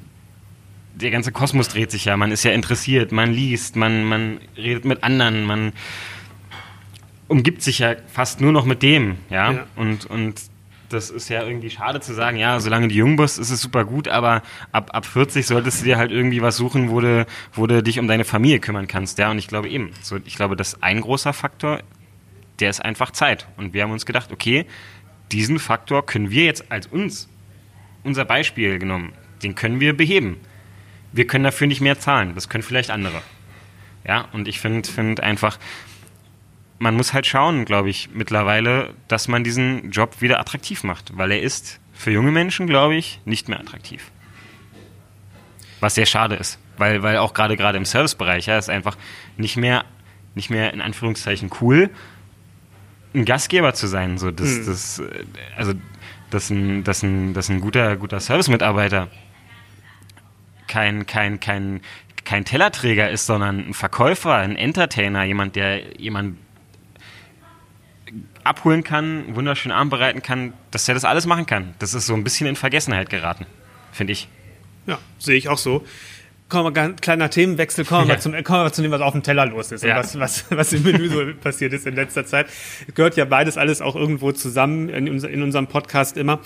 der 0.95 1.11
ganze 1.11 1.31
Kosmos 1.31 1.69
dreht 1.69 1.91
sich 1.91 2.05
ja. 2.05 2.17
Man 2.17 2.31
ist 2.31 2.43
ja 2.43 2.51
interessiert, 2.51 3.13
man 3.13 3.31
liest, 3.31 3.77
man, 3.77 4.03
man 4.03 4.39
redet 4.57 4.83
mit 4.83 5.03
anderen, 5.03 5.45
man 5.45 5.73
umgibt 7.27 7.61
sich 7.61 7.79
ja 7.79 7.95
fast 8.11 8.41
nur 8.41 8.51
noch 8.51 8.65
mit 8.65 8.81
dem. 8.83 9.17
Ja, 9.29 9.51
ja. 9.51 9.67
und, 9.75 10.05
und 10.05 10.41
das 10.89 11.09
ist 11.09 11.29
ja 11.29 11.43
irgendwie 11.43 11.69
schade 11.69 11.99
zu 11.99 12.13
sagen, 12.13 12.37
ja, 12.37 12.59
solange 12.59 12.87
du 12.87 12.95
jung 12.95 13.15
bist, 13.15 13.39
ist 13.39 13.49
es 13.49 13.61
super 13.61 13.85
gut, 13.85 14.07
aber 14.07 14.41
ab, 14.71 14.91
ab 14.93 15.05
40 15.05 15.45
solltest 15.45 15.81
du 15.81 15.85
dir 15.85 15.97
halt 15.97 16.11
irgendwie 16.11 16.41
was 16.41 16.57
suchen, 16.57 16.89
wo 16.89 17.01
du, 17.01 17.25
wo 17.53 17.67
du 17.67 17.83
dich 17.83 17.99
um 17.99 18.07
deine 18.07 18.25
Familie 18.25 18.59
kümmern 18.59 18.87
kannst. 18.87 19.17
Ja, 19.17 19.31
und 19.31 19.37
ich 19.37 19.47
glaube 19.47 19.69
eben, 19.69 19.91
so, 20.01 20.17
ich 20.25 20.35
glaube, 20.35 20.55
das 20.55 20.81
ein 20.81 21.01
großer 21.01 21.33
Faktor, 21.33 21.81
der 22.59 22.69
ist 22.69 22.83
einfach 22.83 23.11
Zeit. 23.11 23.47
Und 23.57 23.73
wir 23.73 23.83
haben 23.83 23.91
uns 23.91 24.05
gedacht, 24.05 24.31
okay, 24.31 24.65
diesen 25.31 25.59
Faktor 25.59 26.05
können 26.05 26.31
wir 26.31 26.45
jetzt 26.45 26.71
als 26.71 26.87
uns, 26.87 27.27
unser 28.03 28.25
Beispiel 28.25 28.79
genommen, 28.79 29.13
den 29.43 29.55
können 29.55 29.79
wir 29.79 29.95
beheben. 29.95 30.37
Wir 31.11 31.27
können 31.27 31.43
dafür 31.43 31.67
nicht 31.67 31.81
mehr 31.81 31.99
zahlen, 31.99 32.33
das 32.35 32.49
können 32.49 32.63
vielleicht 32.63 32.91
andere. 32.91 33.21
Ja, 34.05 34.27
und 34.31 34.47
ich 34.47 34.59
finde 34.59 34.89
find 34.89 35.19
einfach, 35.19 35.59
man 36.79 36.95
muss 36.95 37.13
halt 37.13 37.25
schauen, 37.25 37.65
glaube 37.65 37.89
ich, 37.89 38.09
mittlerweile, 38.13 38.93
dass 39.07 39.27
man 39.27 39.43
diesen 39.43 39.91
Job 39.91 40.21
wieder 40.21 40.39
attraktiv 40.39 40.83
macht, 40.83 41.17
weil 41.17 41.31
er 41.31 41.41
ist 41.41 41.79
für 41.93 42.11
junge 42.11 42.31
Menschen, 42.31 42.67
glaube 42.67 42.95
ich, 42.95 43.19
nicht 43.25 43.49
mehr 43.49 43.59
attraktiv. 43.59 44.11
Was 45.79 45.95
sehr 45.95 46.05
schade 46.05 46.35
ist, 46.35 46.59
weil, 46.77 47.03
weil 47.03 47.17
auch 47.17 47.33
gerade 47.33 47.57
gerade 47.57 47.77
im 47.77 47.85
Servicebereich 47.85 48.47
ja, 48.47 48.57
ist 48.57 48.69
einfach 48.69 48.97
nicht 49.37 49.57
mehr, 49.57 49.85
nicht 50.35 50.49
mehr 50.49 50.73
in 50.73 50.81
Anführungszeichen 50.81 51.49
cool, 51.61 51.89
ein 53.13 53.25
Gastgeber 53.25 53.73
zu 53.73 53.87
sein. 53.87 54.17
So, 54.17 54.31
das, 54.31 54.49
hm. 54.49 54.65
das, 54.65 55.01
also, 55.55 55.73
dass 56.29 56.49
ein, 56.49 56.83
dass 56.83 57.03
ein, 57.03 57.33
dass 57.33 57.49
ein 57.49 57.61
guter, 57.61 57.95
guter 57.95 58.19
Service-Mitarbeiter 58.19 59.07
kein, 60.67 61.05
kein, 61.05 61.39
kein, 61.39 61.81
kein 62.25 62.45
Tellerträger 62.45 63.09
ist, 63.09 63.25
sondern 63.25 63.69
ein 63.69 63.73
Verkäufer, 63.73 64.35
ein 64.35 64.55
Entertainer, 64.55 65.23
jemand, 65.23 65.55
der 65.55 65.99
jemand 65.99 66.37
abholen 68.47 68.83
kann, 68.83 69.35
wunderschön 69.35 69.71
Abend 69.71 69.91
bereiten 69.91 70.21
kann, 70.21 70.53
dass 70.71 70.87
er 70.87 70.93
das 70.93 71.05
alles 71.05 71.25
machen 71.25 71.45
kann. 71.45 71.73
Das 71.79 71.93
ist 71.93 72.05
so 72.05 72.13
ein 72.13 72.23
bisschen 72.23 72.47
in 72.47 72.55
Vergessenheit 72.55 73.09
geraten, 73.09 73.45
finde 73.91 74.13
ich. 74.13 74.27
Ja, 74.85 74.99
sehe 75.19 75.35
ich 75.35 75.49
auch 75.49 75.57
so 75.57 75.85
kommen 76.49 76.75
wir, 76.75 76.93
kleiner 76.93 77.29
Themenwechsel, 77.29 77.83
kommen 77.85 78.07
wir, 78.07 78.15
ja. 78.15 78.19
zum, 78.19 78.31
kommen 78.43 78.65
wir 78.65 78.71
zu 78.71 78.81
dem, 78.81 78.91
was 78.91 79.01
auf 79.01 79.11
dem 79.11 79.23
Teller 79.23 79.45
los 79.45 79.71
ist 79.71 79.83
ja. 79.83 79.95
und 79.95 80.03
was, 80.03 80.19
was, 80.19 80.45
was 80.49 80.73
im 80.73 80.83
Menü 80.83 81.09
so 81.09 81.21
passiert 81.41 81.73
ist 81.73 81.85
in 81.85 81.95
letzter 81.95 82.25
Zeit. 82.25 82.47
Gehört 82.95 83.17
ja 83.17 83.25
beides 83.25 83.57
alles 83.57 83.81
auch 83.81 83.95
irgendwo 83.95 84.31
zusammen 84.31 84.89
in, 84.89 85.07
in 85.07 85.43
unserem 85.43 85.67
Podcast 85.67 86.15
immer. 86.15 86.39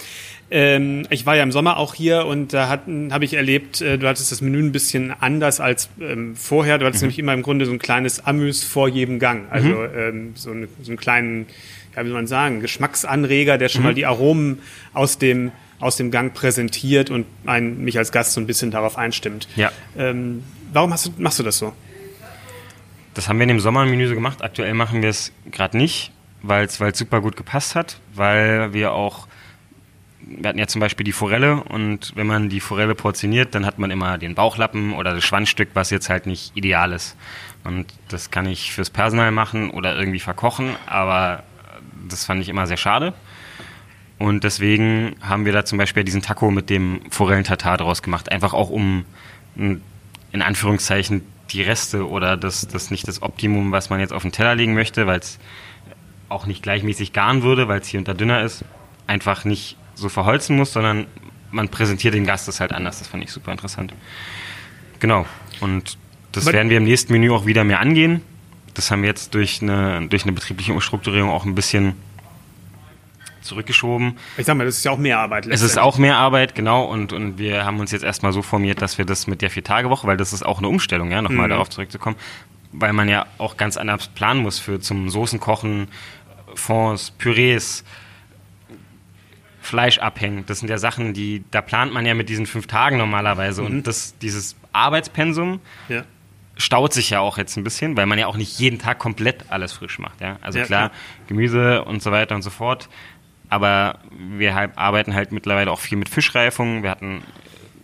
Ähm, 0.50 1.06
ich 1.10 1.26
war 1.26 1.36
ja 1.36 1.44
im 1.44 1.52
Sommer 1.52 1.78
auch 1.78 1.94
hier 1.94 2.26
und 2.26 2.52
da 2.52 2.68
habe 2.68 3.26
ich 3.26 3.36
erlebt, 3.36 3.82
äh, 3.82 3.98
du 3.98 4.08
hattest 4.08 4.32
das 4.32 4.42
Menü 4.42 4.60
ein 4.60 4.72
bisschen 4.72 5.12
anders 5.12 5.60
als 5.60 5.90
ähm, 6.00 6.36
vorher. 6.36 6.78
Du 6.78 6.86
hattest 6.86 7.04
mhm. 7.04 7.08
nämlich 7.08 7.20
immer 7.20 7.34
im 7.34 7.42
Grunde 7.42 7.66
so 7.66 7.72
ein 7.72 7.80
kleines 7.80 8.26
Amüs 8.26 8.64
vor 8.64 8.90
jedem 8.90 9.20
Gang. 9.20 9.46
Also 9.52 9.70
mhm. 9.70 9.90
ähm, 9.96 10.32
so, 10.36 10.52
eine, 10.52 10.68
so 10.82 10.92
einen 10.92 10.98
kleinen, 10.98 11.46
ja, 11.96 12.04
wie 12.04 12.08
soll 12.08 12.18
man 12.18 12.28
sagen, 12.28 12.60
Geschmacksanreger, 12.60 13.58
der 13.58 13.70
schon 13.70 13.82
mhm. 13.82 13.88
mal 13.88 13.94
die 13.94 14.06
Aromen 14.06 14.60
aus 14.94 15.20
dem 15.20 15.52
aus 15.82 15.98
dem 15.98 16.12
Gang 16.12 16.34
präsentiert 16.34 17.10
und 17.10 17.26
einen, 17.46 17.84
mich 17.84 17.98
als 17.98 18.12
Gast 18.12 18.34
so 18.34 18.42
ein 18.42 18.48
bisschen 18.48 18.72
darauf 18.72 18.98
einstimmt. 18.98 19.48
Ja. 19.56 19.72
Ähm, 19.98 20.44
warum 20.72 20.92
du, 20.92 21.10
machst 21.18 21.40
du 21.40 21.44
das 21.44 21.58
so? 21.58 21.74
Das 23.14 23.28
haben 23.28 23.40
wir 23.40 23.44
in 23.44 23.50
dem 23.50 23.60
Sommermenü 23.60 24.08
so 24.08 24.16
gemacht. 24.16 24.42
Aktuell 24.42 24.74
machen 24.74 25.02
wir 25.02 25.10
es 25.10 25.34
gerade 25.52 25.78
nicht, 25.78 26.12
weil 26.42 26.66
es 26.66 26.80
super 26.94 27.20
gut 27.20 27.36
gepasst 27.36 27.76
hat, 27.76 28.00
weil 28.14 28.74
wir 28.74 28.94
auch 28.94 29.28
wir 30.24 30.50
hatten 30.50 30.60
ja 30.60 30.68
zum 30.68 30.82
Beispiel 30.82 31.04
die 31.04 31.12
Forelle 31.12 31.64
und 31.64 32.16
wenn 32.16 32.28
man 32.28 32.50
die 32.50 32.60
Forelle 32.60 32.96
portioniert, 32.96 33.56
dann 33.56 33.66
hat 33.66 33.80
man 33.80 33.92
immer 33.92 34.18
den 34.18 34.36
Bauchlappen 34.36 34.94
oder 34.94 35.14
das 35.14 35.24
Schwanzstück, 35.24 35.70
was 35.74 35.90
jetzt 35.90 36.10
halt 36.10 36.26
nicht 36.26 36.56
ideal 36.56 36.92
ist. 36.94 37.18
Und 37.64 37.88
das 38.08 38.32
kann 38.32 38.46
ich 38.46 38.72
fürs 38.72 38.90
Personal 38.90 39.32
machen 39.32 39.72
oder 39.72 39.98
irgendwie 39.98 40.20
verkochen, 40.20 40.76
aber 40.86 41.44
das 42.08 42.26
fand 42.26 42.42
ich 42.42 42.50
immer 42.50 42.68
sehr 42.68 42.78
schade. 42.78 43.14
Und 44.22 44.44
deswegen 44.44 45.16
haben 45.20 45.46
wir 45.46 45.52
da 45.52 45.66
zum 45.66 45.80
Beispiel 45.80 46.04
diesen 46.04 46.22
Taco 46.22 46.52
mit 46.52 46.70
dem 46.70 47.02
Forellentatar 47.10 47.78
draus 47.78 48.04
gemacht. 48.04 48.32
Einfach 48.32 48.54
auch 48.54 48.70
um 48.70 49.04
in 49.56 49.82
Anführungszeichen 50.32 51.24
die 51.50 51.64
Reste 51.64 52.08
oder 52.08 52.38
das, 52.38 52.68
das 52.68 52.92
nicht 52.92 53.08
das 53.08 53.24
Optimum, 53.24 53.72
was 53.72 53.90
man 53.90 54.00
jetzt 54.00 54.14
auf 54.14 54.22
den 54.22 54.32
Teller 54.32 54.54
legen 54.54 54.76
möchte, 54.76 55.08
weil 55.08 55.18
es 55.18 55.40
auch 56.30 56.46
nicht 56.46 56.62
gleichmäßig 56.62 57.14
garen 57.14 57.42
würde, 57.42 57.68
weil 57.68 57.82
es 57.82 57.88
hier 57.88 58.00
unter 58.00 58.14
dünner 58.14 58.44
ist, 58.44 58.64
einfach 59.08 59.44
nicht 59.44 59.76
so 59.96 60.08
verholzen 60.08 60.56
muss, 60.56 60.72
sondern 60.72 61.08
man 61.50 61.70
präsentiert 61.70 62.14
den 62.14 62.28
Gast 62.28 62.48
das 62.48 62.60
halt 62.60 62.74
anders. 62.74 63.00
Das 63.00 63.08
fand 63.08 63.24
ich 63.24 63.32
super 63.32 63.52
interessant. 63.52 63.92
Genau. 65.00 65.26
Und 65.62 65.98
das 66.32 66.46
werden 66.46 66.70
wir 66.70 66.78
im 66.78 66.84
nächsten 66.84 67.12
Menü 67.12 67.32
auch 67.32 67.48
wieder 67.48 67.64
mehr 67.64 67.80
angehen. 67.80 68.22
Das 68.76 68.92
haben 68.92 69.02
wir 69.02 69.10
jetzt 69.10 69.34
durch 69.34 69.64
eine, 69.64 70.08
durch 70.10 70.26
eine 70.26 70.32
betriebliche 70.32 70.74
Umstrukturierung 70.74 71.32
auch 71.32 71.44
ein 71.44 71.56
bisschen 71.56 71.96
zurückgeschoben. 73.42 74.18
Ich 74.38 74.46
sag 74.46 74.56
mal, 74.56 74.66
das 74.66 74.78
ist 74.78 74.86
ja 74.86 74.92
auch 74.92 74.98
mehr 74.98 75.20
Arbeit. 75.20 75.48
Es 75.48 75.62
ist 75.62 75.78
auch 75.78 75.98
mehr 75.98 76.18
Arbeit, 76.18 76.56
genau. 76.56 76.86
Und, 76.86 77.14
und 77.14 77.38
wir 77.38 77.66
haben 77.66 77.80
uns 77.80 77.92
jetzt 77.92 78.04
erstmal 78.04 78.34
so 78.34 78.42
formiert, 78.42 78.82
dass 78.82 78.98
wir 78.98 79.06
das 79.06 79.28
mit 79.28 79.42
der 79.42 79.50
Vier-Tage-Woche, 79.50 80.08
weil 80.08 80.18
das 80.18 80.34
ist 80.34 80.44
auch 80.44 80.60
eine 80.60 80.68
Umstellung, 80.68 81.12
ja, 81.12 81.22
nochmal 81.22 81.48
mhm. 81.48 81.52
darauf 81.52 81.70
zurückzukommen, 81.70 82.16
weil 82.72 82.94
man 82.94 83.10
ja 83.10 83.26
auch 83.38 83.58
ganz 83.58 83.78
anders 83.78 84.08
planen 84.08 84.42
muss 84.42 84.60
für 84.60 84.80
zum 84.80 85.10
Soßenkochen, 85.10 85.88
Fonds, 86.56 87.12
Pürees, 87.12 87.84
Fleisch 89.62 90.00
abhängen. 90.00 90.44
Das 90.48 90.60
sind 90.60 90.70
ja 90.70 90.78
Sachen, 90.78 91.14
die, 91.14 91.44
da 91.52 91.62
plant 91.62 91.94
man 91.94 92.06
ja 92.06 92.16
mit 92.16 92.30
diesen 92.30 92.46
fünf 92.48 92.68
Tagen 92.68 92.98
normalerweise. 92.98 93.62
Mhm. 93.62 93.68
Und 93.68 93.88
das, 93.88 94.18
dieses 94.18 94.56
Arbeitspensum 94.74 95.60
ja. 95.88 96.04
staut 96.58 96.94
sich 96.94 97.12
ja 97.12 97.20
auch 97.20 97.38
jetzt 97.38 97.58
ein 97.58 97.64
bisschen, 97.64 97.96
weil 97.96 98.08
man 98.08 98.18
ja 98.18 98.26
auch 98.26 98.38
nicht 98.38 98.58
jeden 98.60 98.80
Tag 98.80 98.98
komplett 98.98 99.46
alles 99.50 99.72
frisch 99.72 100.00
macht. 100.00 100.20
Ja? 100.20 100.38
Also 100.42 100.60
ja, 100.60 100.66
klar, 100.66 100.90
klar, 100.90 101.00
Gemüse 101.28 101.86
und 101.86 102.02
so 102.02 102.12
weiter 102.12 102.36
und 102.36 102.42
so 102.42 102.50
fort 102.50 102.90
aber 103.52 104.00
wir 104.18 104.56
halt, 104.56 104.78
arbeiten 104.78 105.14
halt 105.14 105.34
mittlerweile 105.34 105.72
auch 105.72 105.80
viel 105.80 105.98
mit 105.98 106.08
Fischreifung. 106.08 106.84
Wir 106.84 106.90
hatten 106.90 107.22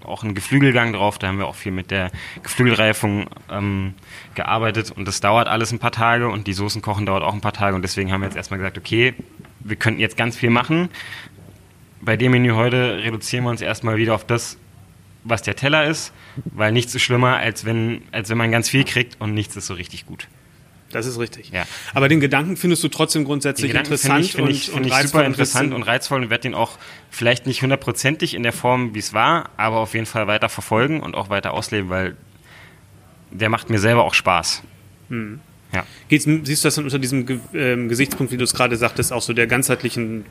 auch 0.05 0.23
einen 0.23 0.33
Geflügelgang 0.33 0.93
drauf, 0.93 1.19
da 1.19 1.27
haben 1.27 1.39
wir 1.39 1.45
auch 1.45 1.55
viel 1.55 1.73
mit 1.73 1.91
der 1.91 2.09
Geflügelreifung 2.41 3.25
ähm, 3.51 3.93
gearbeitet 4.33 4.91
und 4.91 5.05
das 5.05 5.19
dauert 5.19 5.49
alles 5.49 5.73
ein 5.73 5.79
paar 5.79 5.91
Tage 5.91 6.29
und 6.29 6.47
die 6.47 6.53
Soßen 6.53 6.81
kochen 6.81 7.05
dauert 7.05 7.21
auch 7.21 7.33
ein 7.33 7.41
paar 7.41 7.51
Tage 7.51 7.75
und 7.75 7.81
deswegen 7.81 8.13
haben 8.13 8.21
wir 8.21 8.27
jetzt 8.27 8.37
erstmal 8.37 8.59
gesagt, 8.59 8.77
okay, 8.77 9.13
wir 9.59 9.75
könnten 9.75 9.99
jetzt 9.99 10.15
ganz 10.15 10.37
viel 10.37 10.49
machen. 10.49 10.87
Bei 11.99 12.15
dem 12.15 12.31
Menü 12.31 12.53
heute 12.53 12.99
reduzieren 13.03 13.43
wir 13.43 13.49
uns 13.49 13.59
erstmal 13.59 13.97
wieder 13.97 14.15
auf 14.15 14.25
das, 14.25 14.57
was 15.25 15.41
der 15.41 15.57
Teller 15.57 15.83
ist, 15.83 16.13
weil 16.45 16.71
nichts 16.71 16.95
ist 16.95 17.01
schlimmer, 17.01 17.35
als 17.35 17.65
wenn, 17.65 18.03
als 18.13 18.29
wenn 18.29 18.37
man 18.37 18.51
ganz 18.51 18.69
viel 18.69 18.85
kriegt 18.85 19.19
und 19.19 19.33
nichts 19.33 19.57
ist 19.57 19.67
so 19.67 19.73
richtig 19.73 20.05
gut. 20.05 20.29
Das 20.91 21.05
ist 21.05 21.19
richtig. 21.19 21.49
Ja. 21.51 21.65
Aber 21.93 22.07
den 22.07 22.19
Gedanken 22.19 22.55
findest 22.55 22.83
du 22.83 22.87
trotzdem 22.87 23.25
grundsätzlich 23.25 23.73
interessant 23.73 24.25
find 24.25 24.49
ich, 24.49 24.69
find 24.69 24.85
ich, 24.85 24.89
und, 24.89 24.91
und 24.91 25.07
super 25.07 25.25
interessant 25.25 25.73
und 25.73 25.83
reizvoll 25.83 26.23
und 26.23 26.29
werde 26.29 26.43
den 26.43 26.53
auch 26.53 26.77
vielleicht 27.09 27.45
nicht 27.45 27.61
hundertprozentig 27.61 28.33
in 28.33 28.43
der 28.43 28.53
Form, 28.53 28.95
wie 28.95 28.99
es 28.99 29.13
war, 29.13 29.49
aber 29.57 29.77
auf 29.77 29.93
jeden 29.93 30.05
Fall 30.05 30.27
weiter 30.27 30.49
verfolgen 30.49 31.01
und 31.01 31.15
auch 31.15 31.29
weiter 31.29 31.53
ausleben, 31.53 31.89
weil 31.89 32.15
der 33.31 33.49
macht 33.49 33.69
mir 33.69 33.79
selber 33.79 34.05
auch 34.05 34.13
Spaß. 34.13 34.63
Hm. 35.09 35.39
Ja. 35.73 35.85
Geht's, 36.07 36.23
siehst 36.23 36.63
du 36.63 36.67
das 36.67 36.75
dann 36.75 36.85
unter 36.85 36.99
diesem 36.99 37.41
ähm, 37.53 37.89
Gesichtspunkt, 37.89 38.31
wie 38.31 38.37
du 38.37 38.45
es 38.45 38.53
gerade 38.53 38.77
sagtest, 38.77 39.11
auch 39.11 39.21
so 39.21 39.33
der 39.33 39.47
ganzheitlichen 39.47 40.25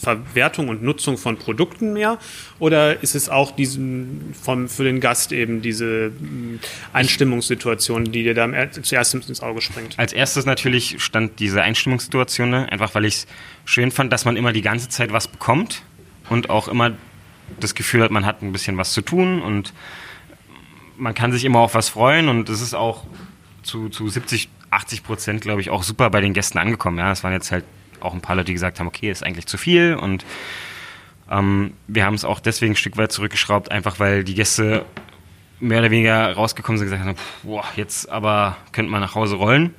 Verwertung 0.00 0.68
und 0.68 0.82
Nutzung 0.82 1.18
von 1.18 1.36
Produkten 1.36 1.92
mehr? 1.92 2.18
Oder 2.58 3.02
ist 3.02 3.14
es 3.14 3.28
auch 3.28 3.50
diesen, 3.50 4.34
vom, 4.40 4.68
für 4.68 4.84
den 4.84 5.00
Gast 5.00 5.32
eben 5.32 5.62
diese 5.62 6.12
hm, 6.18 6.60
Einstimmungssituation, 6.92 8.04
die 8.04 8.22
dir 8.22 8.34
da 8.34 8.48
zuerst 8.70 9.14
ins 9.14 9.40
Auge 9.40 9.60
springt? 9.60 9.98
Als 9.98 10.12
erstes 10.12 10.46
natürlich 10.46 11.02
stand 11.02 11.38
diese 11.38 11.62
Einstimmungssituation, 11.62 12.50
ne? 12.50 12.70
einfach 12.70 12.94
weil 12.94 13.04
ich 13.04 13.14
es 13.14 13.26
schön 13.64 13.90
fand, 13.90 14.12
dass 14.12 14.24
man 14.24 14.36
immer 14.36 14.52
die 14.52 14.62
ganze 14.62 14.88
Zeit 14.88 15.12
was 15.12 15.28
bekommt 15.28 15.82
und 16.28 16.50
auch 16.50 16.68
immer 16.68 16.92
das 17.60 17.74
Gefühl 17.74 18.02
hat, 18.02 18.10
man 18.10 18.26
hat 18.26 18.42
ein 18.42 18.52
bisschen 18.52 18.76
was 18.76 18.92
zu 18.92 19.02
tun 19.02 19.40
und 19.40 19.72
man 20.96 21.14
kann 21.14 21.32
sich 21.32 21.44
immer 21.44 21.60
auf 21.60 21.74
was 21.74 21.88
freuen 21.88 22.28
und 22.28 22.48
es 22.48 22.60
ist 22.60 22.74
auch 22.74 23.04
zu, 23.62 23.88
zu 23.88 24.08
70, 24.08 24.48
80 24.70 25.02
Prozent, 25.02 25.40
glaube 25.42 25.60
ich, 25.60 25.70
auch 25.70 25.82
super 25.82 26.10
bei 26.10 26.20
den 26.20 26.32
Gästen 26.32 26.58
angekommen. 26.58 26.98
Ja, 26.98 27.12
es 27.12 27.24
waren 27.24 27.32
jetzt 27.32 27.52
halt 27.52 27.64
auch 28.00 28.14
ein 28.14 28.20
paar 28.20 28.36
Leute, 28.36 28.46
die 28.46 28.54
gesagt 28.54 28.80
haben, 28.80 28.86
okay, 28.86 29.10
ist 29.10 29.24
eigentlich 29.24 29.46
zu 29.46 29.58
viel 29.58 29.94
und 29.94 30.24
Ähm, 31.28 31.72
wir 31.88 32.04
haben 32.04 32.14
es 32.14 32.24
auch 32.24 32.38
deswegen 32.38 32.74
ein 32.74 32.76
Stück 32.76 32.96
weit 32.98 33.10
zurückgeschraubt, 33.10 33.72
einfach 33.72 33.98
weil 33.98 34.22
die 34.22 34.34
Gäste 34.34 34.84
mehr 35.58 35.80
oder 35.80 35.90
weniger 35.90 36.32
rausgekommen 36.34 36.78
sind 36.78 36.86
und 36.86 36.92
gesagt 36.92 37.08
haben, 37.08 37.18
boah, 37.42 37.64
jetzt 37.74 38.08
aber 38.08 38.56
könnte 38.70 38.92
man 38.92 39.00
nach 39.00 39.16
Hause 39.16 39.34
rollen. 39.34 39.74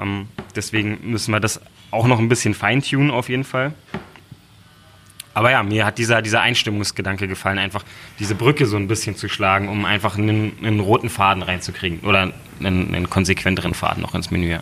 Ähm, 0.00 0.26
deswegen 0.56 0.98
müssen 1.04 1.30
wir 1.30 1.38
das 1.38 1.60
auch 1.92 2.08
noch 2.08 2.18
ein 2.18 2.28
bisschen 2.28 2.54
feintunen 2.54 3.12
auf 3.12 3.28
jeden 3.28 3.44
Fall. 3.44 3.72
Aber 5.34 5.52
ja, 5.52 5.62
mir 5.62 5.86
hat 5.86 5.98
dieser, 5.98 6.22
dieser 6.22 6.40
Einstimmungsgedanke 6.40 7.28
gefallen, 7.28 7.58
einfach 7.58 7.84
diese 8.18 8.34
Brücke 8.34 8.66
so 8.66 8.76
ein 8.76 8.88
bisschen 8.88 9.14
zu 9.14 9.28
schlagen, 9.28 9.68
um 9.68 9.84
einfach 9.84 10.18
einen, 10.18 10.52
einen 10.60 10.80
roten 10.80 11.08
Faden 11.08 11.44
reinzukriegen 11.44 12.00
oder 12.00 12.32
einen, 12.58 12.94
einen 12.94 13.08
konsequenteren 13.08 13.74
Faden 13.74 14.02
noch 14.02 14.16
ins 14.16 14.32
Menü. 14.32 14.58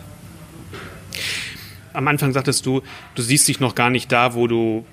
Am 1.93 2.07
Anfang 2.07 2.31
sagtest 2.33 2.65
du, 2.65 2.81
du 3.15 3.21
siehst 3.21 3.47
dich 3.47 3.59
noch 3.59 3.75
gar 3.75 3.89
nicht 3.89 4.11
da, 4.11 4.33
wo 4.33 4.47
du, 4.47 4.85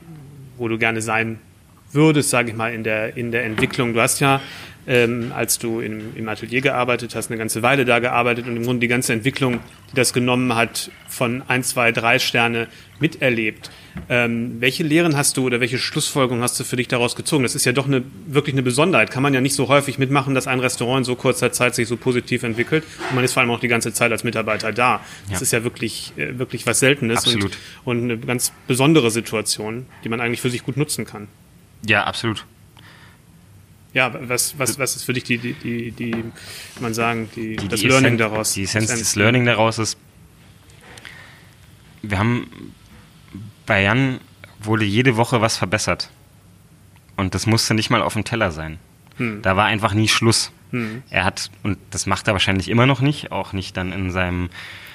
wo 0.56 0.68
du 0.68 0.78
gerne 0.78 1.00
sein 1.00 1.38
würdest, 1.92 2.30
sage 2.30 2.50
ich 2.50 2.56
mal, 2.56 2.72
in 2.72 2.84
der, 2.84 3.16
in 3.16 3.30
der 3.32 3.44
Entwicklung. 3.44 3.94
Du 3.94 4.00
hast 4.00 4.20
ja 4.20 4.40
ähm, 4.88 5.32
als 5.36 5.58
du 5.58 5.80
im, 5.80 6.16
im 6.16 6.28
Atelier 6.28 6.62
gearbeitet 6.62 7.14
hast, 7.14 7.30
eine 7.30 7.36
ganze 7.36 7.62
Weile 7.62 7.84
da 7.84 7.98
gearbeitet 7.98 8.46
und 8.46 8.56
im 8.56 8.64
Grunde 8.64 8.80
die 8.80 8.88
ganze 8.88 9.12
Entwicklung, 9.12 9.60
die 9.90 9.94
das 9.94 10.14
genommen 10.14 10.54
hat, 10.54 10.90
von 11.06 11.42
ein, 11.46 11.62
zwei, 11.62 11.92
drei 11.92 12.18
Sterne 12.18 12.68
miterlebt. 12.98 13.70
Ähm, 14.08 14.56
welche 14.60 14.84
Lehren 14.84 15.14
hast 15.14 15.36
du 15.36 15.44
oder 15.44 15.60
welche 15.60 15.76
Schlussfolgerungen 15.76 16.42
hast 16.42 16.58
du 16.58 16.64
für 16.64 16.76
dich 16.76 16.88
daraus 16.88 17.16
gezogen? 17.16 17.42
Das 17.42 17.54
ist 17.54 17.66
ja 17.66 17.72
doch 17.72 17.86
eine, 17.86 18.02
wirklich 18.26 18.54
eine 18.54 18.62
Besonderheit. 18.62 19.10
Kann 19.10 19.22
man 19.22 19.34
ja 19.34 19.42
nicht 19.42 19.54
so 19.54 19.68
häufig 19.68 19.98
mitmachen, 19.98 20.34
dass 20.34 20.46
ein 20.46 20.58
Restaurant 20.58 21.00
in 21.00 21.04
so 21.04 21.16
kurzer 21.16 21.52
Zeit 21.52 21.74
sich 21.74 21.86
so 21.86 21.98
positiv 21.98 22.42
entwickelt. 22.42 22.82
Und 23.10 23.16
man 23.16 23.24
ist 23.24 23.34
vor 23.34 23.42
allem 23.42 23.50
auch 23.50 23.60
die 23.60 23.68
ganze 23.68 23.92
Zeit 23.92 24.10
als 24.10 24.24
Mitarbeiter 24.24 24.72
da. 24.72 25.00
Das 25.28 25.40
ja. 25.40 25.42
ist 25.42 25.52
ja 25.52 25.64
wirklich, 25.64 26.14
äh, 26.16 26.38
wirklich 26.38 26.66
was 26.66 26.80
Seltenes 26.80 27.26
und, 27.26 27.50
und 27.84 28.04
eine 28.04 28.16
ganz 28.16 28.52
besondere 28.66 29.10
Situation, 29.10 29.84
die 30.02 30.08
man 30.08 30.20
eigentlich 30.20 30.40
für 30.40 30.50
sich 30.50 30.64
gut 30.64 30.78
nutzen 30.78 31.04
kann. 31.04 31.28
Ja, 31.86 32.04
absolut. 32.04 32.46
Ja, 33.94 34.12
was, 34.28 34.58
was, 34.58 34.78
was 34.78 34.96
ist 34.96 35.04
für 35.04 35.12
dich 35.12 35.24
die, 35.24 35.38
die, 35.38 35.54
die, 35.54 35.92
die 35.92 36.24
man 36.80 36.92
sagen, 36.94 37.30
die, 37.34 37.56
die 37.56 37.68
das 37.68 37.80
die 37.80 37.88
Learning 37.88 38.14
Essenz, 38.14 38.32
daraus? 38.32 38.52
Die 38.52 38.62
Essenz 38.64 38.88
des 38.88 39.16
Learning 39.16 39.44
daraus 39.46 39.78
ist, 39.78 39.96
wir 42.02 42.18
haben 42.18 42.72
bei 43.66 43.82
Jan 43.82 44.20
wurde 44.60 44.84
jede 44.84 45.16
Woche 45.16 45.40
was 45.40 45.56
verbessert. 45.56 46.10
Und 47.16 47.34
das 47.34 47.46
musste 47.46 47.74
nicht 47.74 47.90
mal 47.90 48.02
auf 48.02 48.14
dem 48.14 48.24
Teller 48.24 48.50
sein. 48.50 48.78
Hm. 49.16 49.42
Da 49.42 49.56
war 49.56 49.66
einfach 49.66 49.94
nie 49.94 50.08
Schluss. 50.08 50.52
Hm. 50.70 51.02
Er 51.10 51.24
hat, 51.24 51.50
und 51.62 51.78
das 51.90 52.06
macht 52.06 52.28
er 52.28 52.34
wahrscheinlich 52.34 52.68
immer 52.68 52.86
noch 52.86 53.00
nicht, 53.00 53.32
auch 53.32 53.52
nicht 53.52 53.76
dann 53.76 53.92
in 53.92 54.10
seinem 54.10 54.50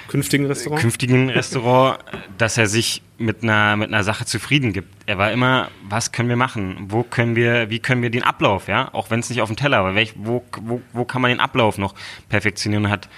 künftigen 0.08 0.46
Restaurant, 0.46 0.80
künftigen 0.80 1.30
Restaurant 1.30 1.98
dass 2.38 2.58
er 2.58 2.66
sich 2.66 3.02
mit 3.18 3.42
einer, 3.42 3.76
mit 3.76 3.88
einer 3.88 4.04
Sache 4.04 4.24
zufrieden 4.24 4.72
gibt. 4.72 4.88
Er 5.06 5.18
war 5.18 5.30
immer, 5.32 5.70
was 5.88 6.12
können 6.12 6.28
wir 6.28 6.36
machen? 6.36 6.86
Wo 6.88 7.02
können 7.02 7.36
wir, 7.36 7.70
wie 7.70 7.78
können 7.78 8.02
wir 8.02 8.10
den 8.10 8.24
Ablauf, 8.24 8.68
ja? 8.68 8.92
Auch 8.92 9.10
wenn 9.10 9.20
es 9.20 9.30
nicht 9.30 9.40
auf 9.40 9.48
dem 9.48 9.56
Teller, 9.56 9.78
aber 9.78 9.94
welch, 9.94 10.14
wo, 10.16 10.44
wo, 10.60 10.82
wo 10.92 11.04
kann 11.04 11.22
man 11.22 11.30
den 11.30 11.40
Ablauf 11.40 11.78
noch 11.78 11.94
perfektionieren? 12.28 12.90
Hat, 12.90 13.08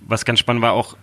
was 0.00 0.24
ganz 0.24 0.40
spannend 0.40 0.62
war 0.62 0.72
auch, 0.72 0.96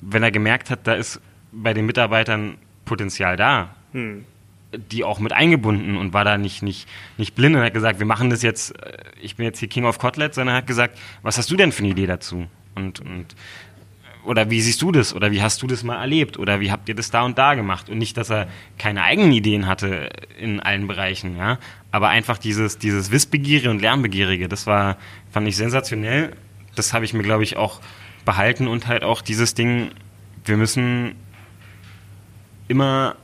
wenn 0.00 0.22
er 0.22 0.30
gemerkt 0.30 0.70
hat, 0.70 0.86
da 0.86 0.94
ist 0.94 1.20
bei 1.50 1.74
den 1.74 1.86
Mitarbeitern 1.86 2.58
Potenzial 2.84 3.36
da. 3.36 3.74
Hm 3.92 4.24
die 4.72 5.04
auch 5.04 5.18
mit 5.18 5.32
eingebunden 5.32 5.96
und 5.96 6.12
war 6.12 6.24
da 6.24 6.36
nicht, 6.36 6.62
nicht, 6.62 6.88
nicht 7.16 7.34
blind 7.34 7.56
und 7.56 7.62
hat 7.62 7.72
gesagt, 7.72 7.98
wir 7.98 8.06
machen 8.06 8.30
das 8.30 8.42
jetzt, 8.42 8.78
äh, 8.82 8.98
ich 9.20 9.36
bin 9.36 9.46
jetzt 9.46 9.58
hier 9.58 9.68
King 9.68 9.84
of 9.84 9.98
Kotelett, 9.98 10.34
sondern 10.34 10.56
hat 10.56 10.66
gesagt, 10.66 10.98
was 11.22 11.38
hast 11.38 11.50
du 11.50 11.56
denn 11.56 11.72
für 11.72 11.82
eine 11.82 11.92
Idee 11.92 12.06
dazu? 12.06 12.46
Und, 12.74 13.00
und 13.00 13.34
oder 14.24 14.50
wie 14.50 14.60
siehst 14.60 14.82
du 14.82 14.92
das? 14.92 15.14
Oder 15.14 15.30
wie 15.32 15.42
hast 15.42 15.62
du 15.62 15.66
das 15.66 15.82
mal 15.82 16.00
erlebt? 16.00 16.38
Oder 16.38 16.60
wie 16.60 16.70
habt 16.70 16.88
ihr 16.88 16.94
das 16.94 17.10
da 17.10 17.22
und 17.22 17.38
da 17.38 17.54
gemacht? 17.54 17.88
Und 17.88 17.98
nicht, 17.98 18.16
dass 18.16 18.30
er 18.30 18.48
keine 18.76 19.02
eigenen 19.02 19.32
Ideen 19.32 19.66
hatte 19.66 20.10
in 20.38 20.60
allen 20.60 20.86
Bereichen, 20.86 21.36
ja. 21.36 21.58
Aber 21.90 22.08
einfach 22.08 22.38
dieses, 22.38 22.78
dieses 22.78 23.10
Wissbegierige 23.10 23.70
und 23.70 23.80
Lernbegierige, 23.80 24.48
das 24.48 24.66
war, 24.66 24.98
fand 25.30 25.48
ich 25.48 25.56
sensationell. 25.56 26.36
Das 26.74 26.92
habe 26.92 27.04
ich 27.04 27.14
mir, 27.14 27.22
glaube 27.22 27.42
ich, 27.42 27.56
auch 27.56 27.80
behalten 28.24 28.68
und 28.68 28.86
halt 28.86 29.02
auch 29.04 29.22
dieses 29.22 29.54
Ding, 29.54 29.90
wir 30.44 30.56
müssen 30.56 31.14
immer 32.68 33.16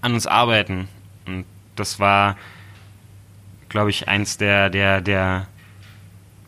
an 0.00 0.14
uns 0.14 0.26
arbeiten. 0.26 0.88
Und 1.26 1.44
das 1.76 2.00
war, 2.00 2.36
glaube 3.68 3.90
ich, 3.90 4.08
eins 4.08 4.38
der, 4.38 4.70
der, 4.70 5.00
der 5.00 5.46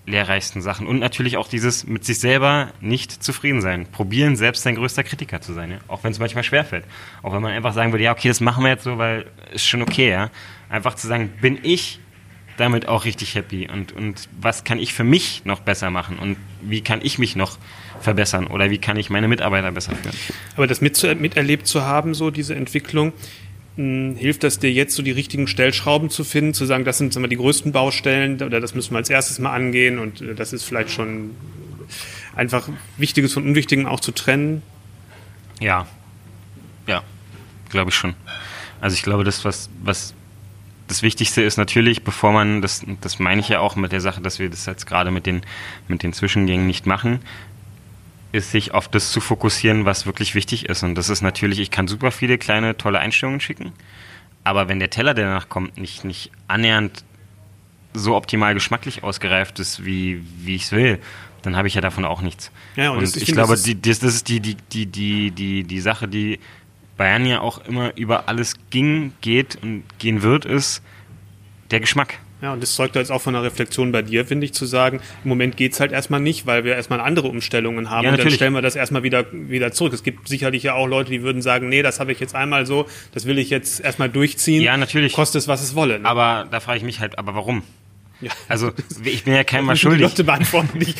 lehrreichsten 0.04 0.62
Sachen. 0.62 0.86
Und 0.86 0.98
natürlich 0.98 1.36
auch 1.36 1.48
dieses 1.48 1.86
mit 1.86 2.04
sich 2.04 2.18
selber 2.18 2.72
nicht 2.80 3.22
zufrieden 3.22 3.60
sein. 3.60 3.86
Probieren, 3.86 4.36
selbst 4.36 4.62
sein 4.62 4.74
größter 4.74 5.04
Kritiker 5.04 5.40
zu 5.40 5.52
sein. 5.52 5.70
Ja? 5.70 5.78
Auch 5.88 6.02
wenn 6.02 6.12
es 6.12 6.18
manchmal 6.18 6.44
schwerfällt. 6.44 6.84
Auch 7.22 7.32
wenn 7.32 7.42
man 7.42 7.52
einfach 7.52 7.72
sagen 7.72 7.92
würde, 7.92 8.04
ja, 8.04 8.12
okay, 8.12 8.28
das 8.28 8.40
machen 8.40 8.64
wir 8.64 8.70
jetzt 8.70 8.84
so, 8.84 8.98
weil 8.98 9.26
ist 9.52 9.66
schon 9.66 9.82
okay, 9.82 10.10
ja. 10.10 10.30
Einfach 10.68 10.94
zu 10.94 11.06
sagen, 11.06 11.32
bin 11.40 11.58
ich 11.62 12.00
damit 12.56 12.86
auch 12.86 13.04
richtig 13.04 13.34
happy 13.34 13.68
und, 13.72 13.92
und 13.92 14.28
was 14.40 14.64
kann 14.64 14.78
ich 14.78 14.92
für 14.92 15.04
mich 15.04 15.44
noch 15.44 15.60
besser 15.60 15.90
machen 15.90 16.18
und 16.18 16.36
wie 16.60 16.82
kann 16.82 17.00
ich 17.02 17.18
mich 17.18 17.34
noch 17.34 17.58
verbessern 18.00 18.46
oder 18.46 18.70
wie 18.70 18.78
kann 18.78 18.96
ich 18.96 19.10
meine 19.10 19.28
Mitarbeiter 19.28 19.72
besser 19.72 19.92
führen. 19.96 20.14
Aber 20.56 20.66
das 20.66 20.80
mit, 20.80 21.02
miterlebt 21.20 21.66
zu 21.66 21.82
haben, 21.82 22.14
so 22.14 22.30
diese 22.30 22.54
Entwicklung, 22.54 23.12
hm, 23.76 24.16
hilft 24.16 24.44
das 24.44 24.58
dir 24.58 24.70
jetzt, 24.70 24.94
so 24.94 25.02
die 25.02 25.12
richtigen 25.12 25.46
Stellschrauben 25.46 26.10
zu 26.10 26.24
finden, 26.24 26.54
zu 26.54 26.66
sagen, 26.66 26.84
das 26.84 26.98
sind 26.98 27.14
wir, 27.14 27.28
die 27.28 27.36
größten 27.36 27.72
Baustellen 27.72 28.42
oder 28.42 28.60
das 28.60 28.74
müssen 28.74 28.92
wir 28.92 28.98
als 28.98 29.10
erstes 29.10 29.38
mal 29.38 29.54
angehen 29.54 29.98
und 29.98 30.20
äh, 30.20 30.34
das 30.34 30.52
ist 30.52 30.64
vielleicht 30.64 30.90
schon 30.90 31.30
einfach 32.34 32.68
Wichtiges 32.96 33.32
von 33.32 33.44
Unwichtigem 33.44 33.86
auch 33.86 34.00
zu 34.00 34.12
trennen? 34.12 34.62
Ja, 35.60 35.86
ja, 36.86 37.02
glaube 37.70 37.90
ich 37.90 37.96
schon. 37.96 38.14
Also 38.80 38.94
ich 38.94 39.02
glaube, 39.02 39.24
das, 39.24 39.44
was, 39.44 39.70
was 39.82 40.14
das 40.88 41.02
Wichtigste 41.02 41.40
ist 41.42 41.56
natürlich, 41.56 42.04
bevor 42.04 42.32
man, 42.32 42.60
das, 42.60 42.84
das 43.00 43.18
meine 43.18 43.40
ich 43.40 43.48
ja 43.48 43.60
auch 43.60 43.76
mit 43.76 43.92
der 43.92 44.00
Sache, 44.00 44.20
dass 44.20 44.38
wir 44.38 44.50
das 44.50 44.66
jetzt 44.66 44.86
gerade 44.86 45.10
mit 45.10 45.24
den, 45.24 45.42
mit 45.88 46.02
den 46.02 46.12
Zwischengängen 46.12 46.66
nicht 46.66 46.86
machen, 46.86 47.20
ist, 48.32 48.50
sich 48.50 48.72
auf 48.72 48.88
das 48.88 49.12
zu 49.12 49.20
fokussieren, 49.20 49.84
was 49.84 50.06
wirklich 50.06 50.34
wichtig 50.34 50.66
ist. 50.66 50.82
Und 50.82 50.94
das 50.94 51.08
ist 51.08 51.22
natürlich, 51.22 51.60
ich 51.60 51.70
kann 51.70 51.86
super 51.86 52.10
viele 52.10 52.38
kleine, 52.38 52.76
tolle 52.76 52.98
Einstellungen 52.98 53.40
schicken, 53.40 53.72
aber 54.44 54.68
wenn 54.68 54.78
der 54.78 54.90
Teller, 54.90 55.14
der 55.14 55.26
danach 55.26 55.48
kommt, 55.48 55.78
nicht, 55.78 56.04
nicht 56.04 56.30
annähernd 56.48 57.04
so 57.94 58.16
optimal 58.16 58.54
geschmacklich 58.54 59.02
ausgereift 59.02 59.58
ist, 59.60 59.84
wie, 59.84 60.22
wie 60.38 60.56
ich 60.56 60.64
es 60.64 60.72
will, 60.72 60.98
dann 61.42 61.56
habe 61.56 61.68
ich 61.68 61.74
ja 61.74 61.80
davon 61.80 62.04
auch 62.04 62.22
nichts. 62.22 62.50
Ja, 62.76 62.90
und, 62.90 62.98
und 62.98 63.16
ich, 63.16 63.28
ich 63.28 63.32
glaube, 63.32 63.56
die, 63.56 63.80
das, 63.80 63.98
das 63.98 64.14
ist 64.14 64.28
die, 64.28 64.40
die, 64.40 64.56
die, 64.72 64.86
die, 64.86 65.30
die, 65.30 65.64
die 65.64 65.80
Sache, 65.80 66.08
die 66.08 66.38
Bayern 66.96 67.26
ja 67.26 67.40
auch 67.40 67.64
immer 67.66 67.96
über 67.96 68.28
alles 68.28 68.54
ging, 68.70 69.12
geht 69.20 69.58
und 69.62 69.84
gehen 69.98 70.22
wird, 70.22 70.44
ist 70.44 70.82
der 71.70 71.80
Geschmack. 71.80 72.18
Ja, 72.42 72.52
und 72.52 72.60
das 72.60 72.74
zeugt 72.74 72.96
jetzt 72.96 73.12
auch 73.12 73.22
von 73.22 73.36
einer 73.36 73.44
Reflexion 73.44 73.92
bei 73.92 74.02
dir, 74.02 74.26
finde 74.26 74.46
ich, 74.46 74.52
zu 74.52 74.66
sagen, 74.66 75.00
im 75.22 75.28
Moment 75.28 75.56
geht's 75.56 75.78
halt 75.78 75.92
erstmal 75.92 76.18
nicht, 76.18 76.44
weil 76.44 76.64
wir 76.64 76.74
erstmal 76.74 77.00
andere 77.00 77.28
Umstellungen 77.28 77.88
haben. 77.88 78.04
Ja, 78.04 78.10
und 78.10 78.18
dann 78.18 78.30
stellen 78.32 78.52
wir 78.52 78.62
das 78.62 78.74
erstmal 78.74 79.04
wieder, 79.04 79.26
wieder 79.32 79.70
zurück. 79.70 79.92
Es 79.92 80.02
gibt 80.02 80.26
sicherlich 80.26 80.64
ja 80.64 80.74
auch 80.74 80.88
Leute, 80.88 81.12
die 81.12 81.22
würden 81.22 81.40
sagen, 81.40 81.68
nee, 81.68 81.82
das 81.82 82.00
habe 82.00 82.10
ich 82.10 82.18
jetzt 82.18 82.34
einmal 82.34 82.66
so, 82.66 82.88
das 83.14 83.26
will 83.26 83.38
ich 83.38 83.48
jetzt 83.48 83.78
erstmal 83.78 84.08
durchziehen. 84.08 84.60
Ja, 84.60 84.76
natürlich. 84.76 85.12
Kostet 85.12 85.42
es, 85.42 85.46
was 85.46 85.62
es 85.62 85.76
wolle. 85.76 86.00
Ne? 86.00 86.08
Aber 86.08 86.48
da 86.50 86.58
frage 86.58 86.78
ich 86.78 86.84
mich 86.84 86.98
halt, 86.98 87.16
aber 87.16 87.36
warum? 87.36 87.62
Ja. 88.20 88.32
Also 88.48 88.72
ich 89.04 89.22
bin 89.22 89.34
ja 89.34 89.44
keinem 89.44 89.66
mal 89.66 89.76
schuldig. 89.76 89.98
Die 89.98 90.04
Leute 90.04 90.24
beantworten 90.24 90.78
nicht. 90.78 90.98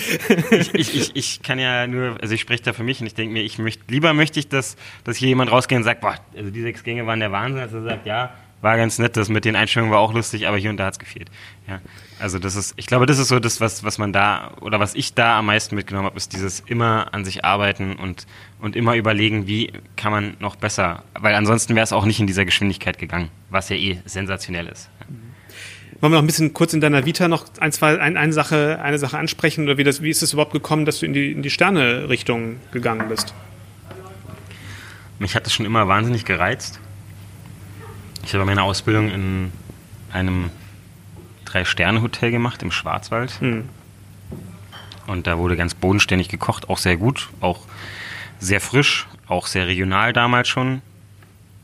ich, 0.52 0.74
ich, 0.74 0.94
ich, 0.94 1.10
ich, 1.16 1.42
kann 1.42 1.58
ja 1.58 1.88
nur, 1.88 2.20
also 2.22 2.34
ich 2.34 2.40
spreche 2.40 2.62
da 2.62 2.72
für 2.72 2.84
mich 2.84 3.00
und 3.00 3.08
ich 3.08 3.14
denke 3.14 3.32
mir, 3.32 3.42
ich 3.42 3.58
möchte, 3.58 3.82
lieber 3.88 4.14
möchte 4.14 4.38
ich, 4.38 4.48
dass, 4.48 4.76
dass 5.02 5.16
hier 5.16 5.28
jemand 5.28 5.50
rausgeht 5.50 5.76
und 5.76 5.84
sagt, 5.84 6.02
boah, 6.02 6.14
also 6.36 6.50
die 6.50 6.62
sechs 6.62 6.84
Gänge 6.84 7.04
waren 7.06 7.18
der 7.18 7.32
Wahnsinn, 7.32 7.62
als 7.62 7.72
er 7.72 7.82
sagt, 7.82 8.06
ja, 8.06 8.32
war 8.62 8.76
ganz 8.76 8.98
nett, 8.98 9.16
das 9.16 9.28
mit 9.28 9.44
den 9.44 9.56
Einstellungen 9.56 9.92
war 9.92 9.98
auch 9.98 10.14
lustig, 10.14 10.46
aber 10.46 10.56
hier 10.56 10.70
und 10.70 10.76
da 10.76 10.86
hat 10.86 10.94
es 10.94 10.98
gefehlt. 10.98 11.30
Ja, 11.68 11.80
also 12.18 12.38
das 12.38 12.54
ist, 12.54 12.74
ich 12.76 12.86
glaube, 12.86 13.06
das 13.06 13.18
ist 13.18 13.28
so 13.28 13.40
das, 13.40 13.60
was, 13.60 13.84
was 13.84 13.98
man 13.98 14.12
da 14.12 14.52
oder 14.60 14.80
was 14.80 14.94
ich 14.94 15.14
da 15.14 15.38
am 15.40 15.46
meisten 15.46 15.74
mitgenommen 15.74 16.06
habe, 16.06 16.16
ist 16.16 16.32
dieses 16.32 16.60
immer 16.60 17.12
an 17.12 17.24
sich 17.24 17.44
arbeiten 17.44 17.96
und, 17.96 18.26
und 18.60 18.76
immer 18.76 18.94
überlegen, 18.94 19.46
wie 19.48 19.72
kann 19.96 20.12
man 20.12 20.36
noch 20.38 20.56
besser, 20.56 21.02
weil 21.18 21.34
ansonsten 21.34 21.74
wäre 21.74 21.84
es 21.84 21.92
auch 21.92 22.04
nicht 22.04 22.20
in 22.20 22.28
dieser 22.28 22.44
Geschwindigkeit 22.44 22.98
gegangen, 22.98 23.30
was 23.50 23.68
ja 23.68 23.76
eh 23.76 24.00
sensationell 24.06 24.68
ist. 24.68 24.88
Wollen 26.00 26.12
wir 26.12 26.16
noch 26.16 26.24
ein 26.24 26.26
bisschen 26.26 26.52
kurz 26.52 26.72
in 26.72 26.80
deiner 26.80 27.04
Vita 27.04 27.28
noch 27.28 27.46
ein, 27.60 27.70
zwei, 27.72 28.00
ein, 28.00 28.16
eine, 28.16 28.32
Sache, 28.32 28.80
eine 28.82 28.98
Sache 28.98 29.18
ansprechen 29.18 29.64
oder 29.64 29.76
wie, 29.76 29.84
das, 29.84 30.02
wie 30.02 30.10
ist 30.10 30.22
es 30.22 30.32
überhaupt 30.32 30.52
gekommen, 30.52 30.84
dass 30.84 31.00
du 31.00 31.06
in 31.06 31.12
die, 31.12 31.32
in 31.32 31.42
die 31.42 31.50
Sterne-Richtung 31.50 32.56
gegangen 32.72 33.08
bist? 33.08 33.34
Mich 35.18 35.36
hat 35.36 35.46
das 35.46 35.52
schon 35.52 35.66
immer 35.66 35.86
wahnsinnig 35.86 36.24
gereizt. 36.24 36.80
Ich 38.24 38.34
habe 38.34 38.44
meine 38.44 38.62
Ausbildung 38.62 39.10
in 39.10 39.52
einem 40.12 40.50
Drei-Sterne-Hotel 41.44 42.30
gemacht 42.30 42.62
im 42.62 42.70
Schwarzwald. 42.70 43.40
Mhm. 43.40 43.68
Und 45.06 45.26
da 45.26 45.38
wurde 45.38 45.56
ganz 45.56 45.74
bodenständig 45.74 46.28
gekocht, 46.28 46.68
auch 46.68 46.78
sehr 46.78 46.96
gut, 46.96 47.28
auch 47.40 47.66
sehr 48.38 48.60
frisch, 48.60 49.06
auch 49.26 49.46
sehr 49.46 49.66
regional 49.66 50.12
damals 50.12 50.48
schon. 50.48 50.82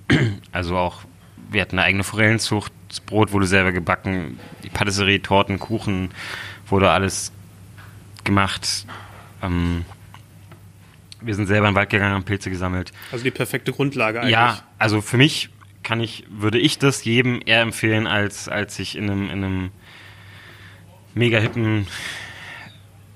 Also 0.52 0.76
auch, 0.76 1.02
wir 1.50 1.60
hatten 1.60 1.78
eine 1.78 1.86
eigene 1.86 2.02
Forellenzucht, 2.02 2.72
das 2.88 3.00
Brot 3.00 3.32
wurde 3.32 3.46
selber 3.46 3.70
gebacken, 3.70 4.40
die 4.64 4.70
Patisserie, 4.70 5.20
Torten, 5.20 5.58
Kuchen, 5.58 6.10
wurde 6.66 6.90
alles 6.90 7.30
gemacht. 8.24 8.86
Ähm, 9.42 9.84
wir 11.20 11.34
sind 11.34 11.46
selber 11.46 11.68
in 11.68 11.72
den 11.72 11.76
Wald 11.76 11.90
gegangen, 11.90 12.14
haben 12.14 12.24
Pilze 12.24 12.50
gesammelt. 12.50 12.92
Also 13.12 13.22
die 13.22 13.30
perfekte 13.30 13.72
Grundlage 13.72 14.20
eigentlich. 14.20 14.32
Ja, 14.32 14.62
also 14.78 15.00
für 15.00 15.18
mich 15.18 15.50
kann 15.88 16.00
ich, 16.00 16.26
würde 16.28 16.58
ich 16.58 16.78
das 16.78 17.02
jedem 17.04 17.40
eher 17.46 17.62
empfehlen, 17.62 18.06
als, 18.06 18.46
als 18.46 18.76
sich 18.76 18.94
in 18.94 19.08
einem, 19.08 19.30
in 19.30 19.42
einem 19.42 19.70
mega 21.14 21.38
hippen 21.38 21.86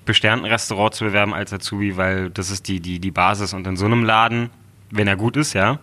besternten 0.06 0.50
Restaurant 0.50 0.94
zu 0.94 1.04
bewerben 1.04 1.34
als 1.34 1.52
Azubi, 1.52 1.98
weil 1.98 2.30
das 2.30 2.50
ist 2.50 2.68
die, 2.68 2.80
die, 2.80 2.98
die 2.98 3.10
Basis. 3.10 3.52
Und 3.52 3.66
in 3.66 3.76
so 3.76 3.84
einem 3.84 4.04
Laden, 4.04 4.48
wenn 4.90 5.06
er 5.06 5.16
gut 5.16 5.36
ist, 5.36 5.52
ja, 5.52 5.80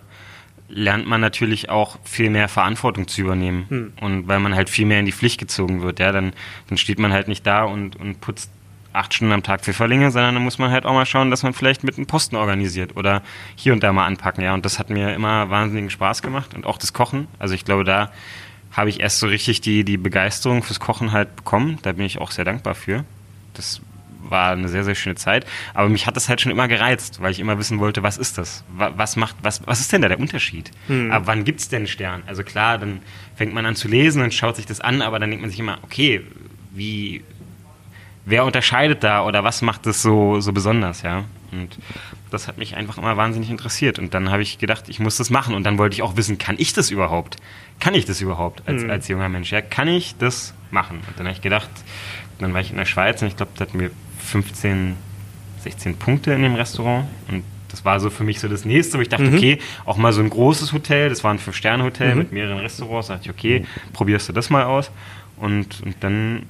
lernt 0.68 1.06
man 1.06 1.22
natürlich 1.22 1.70
auch 1.70 2.00
viel 2.06 2.32
mehr 2.32 2.48
Verantwortung 2.48 3.08
zu 3.08 3.22
übernehmen. 3.22 3.66
Hm. 3.70 3.94
Und 4.02 4.28
weil 4.28 4.40
man 4.40 4.56
halt 4.56 4.72
viel 4.72 4.88
mehr 4.88 5.00
in 5.00 5.06
die 5.06 5.12
Pflicht 5.12 5.40
gezogen 5.40 5.84
wird, 5.84 6.00
ja, 6.00 6.12
dann, 6.12 6.34
dann 6.70 6.80
steht 6.80 6.98
man 6.98 7.14
halt 7.14 7.28
nicht 7.28 7.46
da 7.46 7.66
und, 7.66 7.98
und 7.98 8.20
putzt 8.20 8.50
acht 8.94 9.14
Stunden 9.14 9.34
am 9.34 9.44
Tag 9.44 9.62
Pfifferlinge, 9.62 10.12
sondern 10.12 10.36
dann 10.36 10.44
muss 10.44 10.58
man 10.58 10.72
halt 10.72 10.86
auch 10.86 10.94
mal 10.94 11.06
schauen, 11.06 11.30
dass 11.30 11.44
man 11.44 11.54
vielleicht 11.54 11.84
mit 11.84 11.98
einem 11.98 12.08
Posten 12.08 12.36
organisiert 12.36 12.96
oder 12.96 13.22
hier 13.56 13.74
und 13.74 13.84
da 13.84 13.94
mal 13.94 14.06
anpacken, 14.06 14.44
ja. 14.44 14.54
Und 14.54 14.66
das 14.66 14.80
hat 14.80 14.90
mir 14.90 15.14
immer 15.14 15.50
wahnsinnigen 15.50 15.90
Spaß 15.90 16.22
gemacht 16.22 16.54
und 16.54 16.66
auch 16.66 16.78
das 16.78 16.94
Kochen. 16.94 17.28
Also 17.38 17.54
ich 17.54 17.66
glaube, 17.66 17.84
da 17.84 18.12
habe 18.72 18.90
ich 18.90 19.00
erst 19.00 19.20
so 19.20 19.28
richtig 19.28 19.62
die, 19.62 19.84
die 19.84 19.98
Begeisterung 19.98 20.64
fürs 20.64 20.80
Kochen 20.80 21.12
halt 21.12 21.36
bekommen. 21.36 21.80
Da 21.82 21.92
bin 21.94 22.06
ich 22.06 22.20
auch 22.20 22.32
sehr 22.32 22.46
dankbar 22.46 22.76
für. 22.76 23.04
Das 23.54 23.82
war 24.22 24.52
eine 24.52 24.68
sehr, 24.70 24.84
sehr 24.84 24.96
schöne 24.96 25.16
Zeit. 25.16 25.46
Aber 25.74 25.90
mich 25.90 26.06
hat 26.06 26.16
das 26.16 26.30
halt 26.30 26.42
schon 26.42 26.52
immer 26.52 26.68
gereizt, 26.68 27.22
weil 27.22 27.32
ich 27.32 27.40
immer 27.40 27.58
wissen 27.58 27.80
wollte, 27.80 28.04
was 28.04 28.18
ist 28.18 28.38
das? 28.38 28.64
Was 28.76 29.16
macht, 29.16 29.36
was, 29.42 29.66
was 29.66 29.80
ist 29.80 29.92
denn 29.92 30.02
da 30.02 30.08
der 30.08 30.20
Unterschied? 30.20 30.72
Hm. 30.88 31.12
Ab 31.12 31.24
wann 31.26 31.44
gibt 31.46 31.60
es 31.60 31.70
denn 31.70 31.80
einen 31.80 31.88
Stern? 31.88 32.24
Also 32.28 32.44
klar, 32.44 32.78
dann 32.78 33.02
fängt 33.36 33.54
man 33.54 33.66
an 33.66 33.76
zu 33.76 33.88
lesen 33.88 34.22
und 34.22 34.34
schaut 34.34 34.56
sich 34.56 34.66
das 34.66 34.82
an, 34.82 35.02
aber 35.02 35.20
dann 35.20 35.30
denkt 35.30 35.42
man 35.42 35.50
sich 35.50 35.60
immer, 35.60 35.80
okay, 35.84 36.22
wie, 36.72 37.24
wer 38.26 38.46
unterscheidet 38.46 39.04
da 39.04 39.26
oder 39.26 39.44
was 39.44 39.62
macht 39.62 39.86
das 39.86 40.02
so, 40.02 40.40
so 40.40 40.54
besonders, 40.54 41.02
ja? 41.02 41.26
Und 41.52 41.78
das 42.30 42.48
hat 42.48 42.58
mich 42.58 42.76
einfach 42.76 42.98
immer 42.98 43.18
wahnsinnig 43.18 43.50
interessiert. 43.50 43.98
Und 43.98 44.14
dann 44.14 44.30
habe 44.30 44.44
ich 44.44 44.60
gedacht, 44.60 44.88
ich 44.88 45.00
muss 45.00 45.18
das 45.18 45.30
machen. 45.30 45.56
Und 45.56 45.64
dann 45.64 45.78
wollte 45.78 45.96
ich 45.96 46.04
auch 46.04 46.16
wissen, 46.16 46.38
kann 46.38 46.56
ich 46.60 46.74
das 46.74 46.92
überhaupt? 46.92 47.38
Kann 47.80 47.96
ich 47.96 48.06
das 48.06 48.22
überhaupt 48.22 48.62
als, 48.68 48.84
mhm. 48.84 48.90
als 48.92 49.08
junger 49.08 49.30
Mensch? 49.30 49.52
Ja, 49.52 49.62
kann 49.62 49.88
ich 49.88 50.16
das 50.18 50.54
machen? 50.70 50.98
Und 51.08 51.18
dann 51.18 51.26
habe 51.26 51.36
ich 51.36 51.42
gedacht, 51.42 51.70
dann 52.38 52.54
war 52.54 52.62
ich 52.62 52.72
in 52.72 52.78
der 52.78 52.86
Schweiz 52.86 53.22
und 53.22 53.28
ich 53.28 53.38
glaube, 53.38 53.52
da 53.56 53.66
hat 53.66 53.74
mir 53.74 53.90
15, 54.20 54.96
16 55.62 55.98
Punkte 55.98 56.34
in 56.34 56.44
dem 56.44 56.56
Restaurant. 56.56 57.08
Und 57.30 57.44
das 57.70 57.86
war 57.86 58.00
so 58.00 58.10
für 58.10 58.24
mich 58.24 58.40
so 58.40 58.48
das 58.48 58.66
nächste, 58.66 58.98
wo 58.98 59.02
ich 59.02 59.10
dachte, 59.10 59.26
mhm. 59.26 59.38
okay, 59.38 59.60
auch 59.86 59.98
mal 59.98 60.14
so 60.14 60.22
ein 60.22 60.30
großes 60.30 60.74
Hotel, 60.74 61.10
das 61.10 61.24
war 61.24 61.32
ein 61.32 61.40
Fünf-Sterne-Hotel 61.40 62.12
mhm. 62.12 62.18
mit 62.20 62.32
mehreren 62.32 62.60
Restaurants, 62.60 63.08
da 63.08 63.16
dachte 63.16 63.30
ich, 63.30 63.36
okay, 63.36 63.66
probierst 63.94 64.30
du 64.30 64.34
das 64.34 64.50
mal 64.50 64.64
aus. 64.64 64.92
Und, 65.38 65.82
und 65.82 65.96
dann 66.02 66.44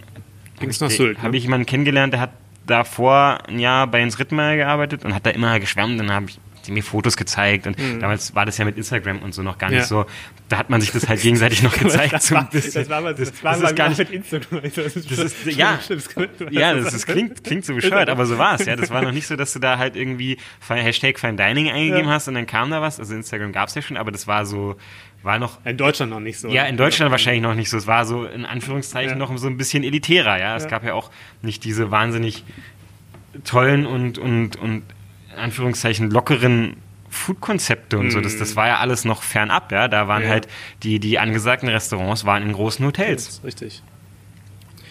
habe 0.61 0.71
ich, 0.71 0.99
ne? 0.99 1.15
hab 1.21 1.33
ich 1.33 1.43
jemanden 1.43 1.65
kennengelernt, 1.65 2.13
der 2.13 2.21
hat 2.21 2.31
davor 2.65 3.39
ein 3.47 3.59
Jahr 3.59 3.87
bei 3.87 3.99
Jens 3.99 4.19
Rittmeier 4.19 4.57
gearbeitet 4.57 5.03
und 5.05 5.13
hat 5.13 5.25
da 5.25 5.31
immer 5.31 5.59
geschwärmt. 5.59 5.99
Dann 5.99 6.11
habe 6.11 6.27
ich 6.29 6.39
die 6.65 6.71
mir 6.71 6.83
Fotos 6.83 7.17
gezeigt 7.17 7.67
und 7.67 7.77
mhm. 7.77 7.99
damals 7.99 8.35
war 8.35 8.45
das 8.45 8.57
ja 8.57 8.65
mit 8.65 8.77
Instagram 8.77 9.19
und 9.19 9.33
so 9.33 9.41
noch 9.41 9.57
gar 9.57 9.69
nicht 9.69 9.79
ja. 9.79 9.85
so. 9.85 10.05
Da 10.47 10.57
hat 10.57 10.69
man 10.69 10.81
sich 10.81 10.91
das 10.91 11.07
halt 11.07 11.21
gegenseitig 11.21 11.63
noch 11.63 11.77
gezeigt. 11.77 12.13
das, 12.13 12.31
war, 12.31 12.49
das, 12.51 12.89
war, 12.89 13.13
das, 13.13 13.31
das, 13.31 13.41
das 13.41 13.61
ist 13.61 13.75
gar 13.75 13.89
nicht 13.89 13.97
mit 13.97 14.11
Instagram. 14.11 14.61
Das 14.61 14.95
ist, 14.95 15.11
das 15.11 15.19
ist 15.19 15.45
ja, 15.45 15.79
ja, 16.51 16.73
das 16.73 16.93
ist, 16.93 17.07
klingt, 17.07 17.43
klingt 17.43 17.65
so 17.65 17.73
bescheuert, 17.75 18.09
aber 18.09 18.25
so 18.25 18.37
war 18.37 18.59
es. 18.59 18.65
Ja, 18.65 18.75
das 18.75 18.89
war 18.89 19.01
noch 19.01 19.11
nicht 19.11 19.27
so, 19.27 19.35
dass 19.35 19.53
du 19.53 19.59
da 19.59 19.77
halt 19.77 19.95
irgendwie 19.95 20.37
Hashtag 20.67 21.19
Fine 21.19 21.35
Dining 21.35 21.69
eingegeben 21.69 22.07
ja. 22.07 22.13
hast 22.13 22.27
und 22.27 22.35
dann 22.35 22.45
kam 22.45 22.71
da 22.71 22.81
was. 22.81 22.99
Also 22.99 23.15
Instagram 23.15 23.51
gab 23.51 23.69
es 23.69 23.75
ja 23.75 23.81
schon, 23.81 23.97
aber 23.97 24.11
das 24.11 24.27
war 24.27 24.45
so 24.45 24.75
war 25.23 25.39
noch 25.39 25.63
in 25.65 25.77
Deutschland 25.77 26.11
noch 26.11 26.19
nicht 26.19 26.39
so. 26.39 26.49
Ja, 26.49 26.63
in 26.65 26.77
Deutschland 26.77 27.11
wahrscheinlich 27.11 27.43
noch 27.43 27.55
nicht 27.55 27.69
so. 27.69 27.77
Es 27.77 27.87
war 27.87 28.05
so 28.05 28.25
in 28.25 28.45
Anführungszeichen 28.45 29.11
ja. 29.11 29.15
noch 29.17 29.35
so 29.37 29.47
ein 29.47 29.57
bisschen 29.57 29.83
elitärer. 29.83 30.39
Ja, 30.39 30.55
es 30.55 30.63
ja. 30.63 30.69
gab 30.69 30.83
ja 30.83 30.93
auch 30.93 31.11
nicht 31.41 31.63
diese 31.63 31.91
wahnsinnig 31.91 32.43
tollen 33.43 33.85
und 33.85 34.17
und 34.17 34.55
und 34.55 34.83
in 35.33 35.39
Anführungszeichen 35.39 36.09
lockeren 36.09 36.77
Food-Konzepte 37.09 37.97
und 37.97 38.07
mm. 38.07 38.11
so, 38.11 38.21
das, 38.21 38.37
das 38.37 38.55
war 38.55 38.67
ja 38.67 38.77
alles 38.77 39.03
noch 39.03 39.23
fernab, 39.23 39.71
ja. 39.71 39.87
Da 39.87 40.07
waren 40.07 40.23
ja. 40.23 40.29
halt 40.29 40.47
die, 40.83 40.99
die 40.99 41.19
angesagten 41.19 41.67
Restaurants 41.67 42.25
waren 42.25 42.43
in 42.43 42.53
großen 42.53 42.85
Hotels. 42.85 43.41
richtig. 43.43 43.81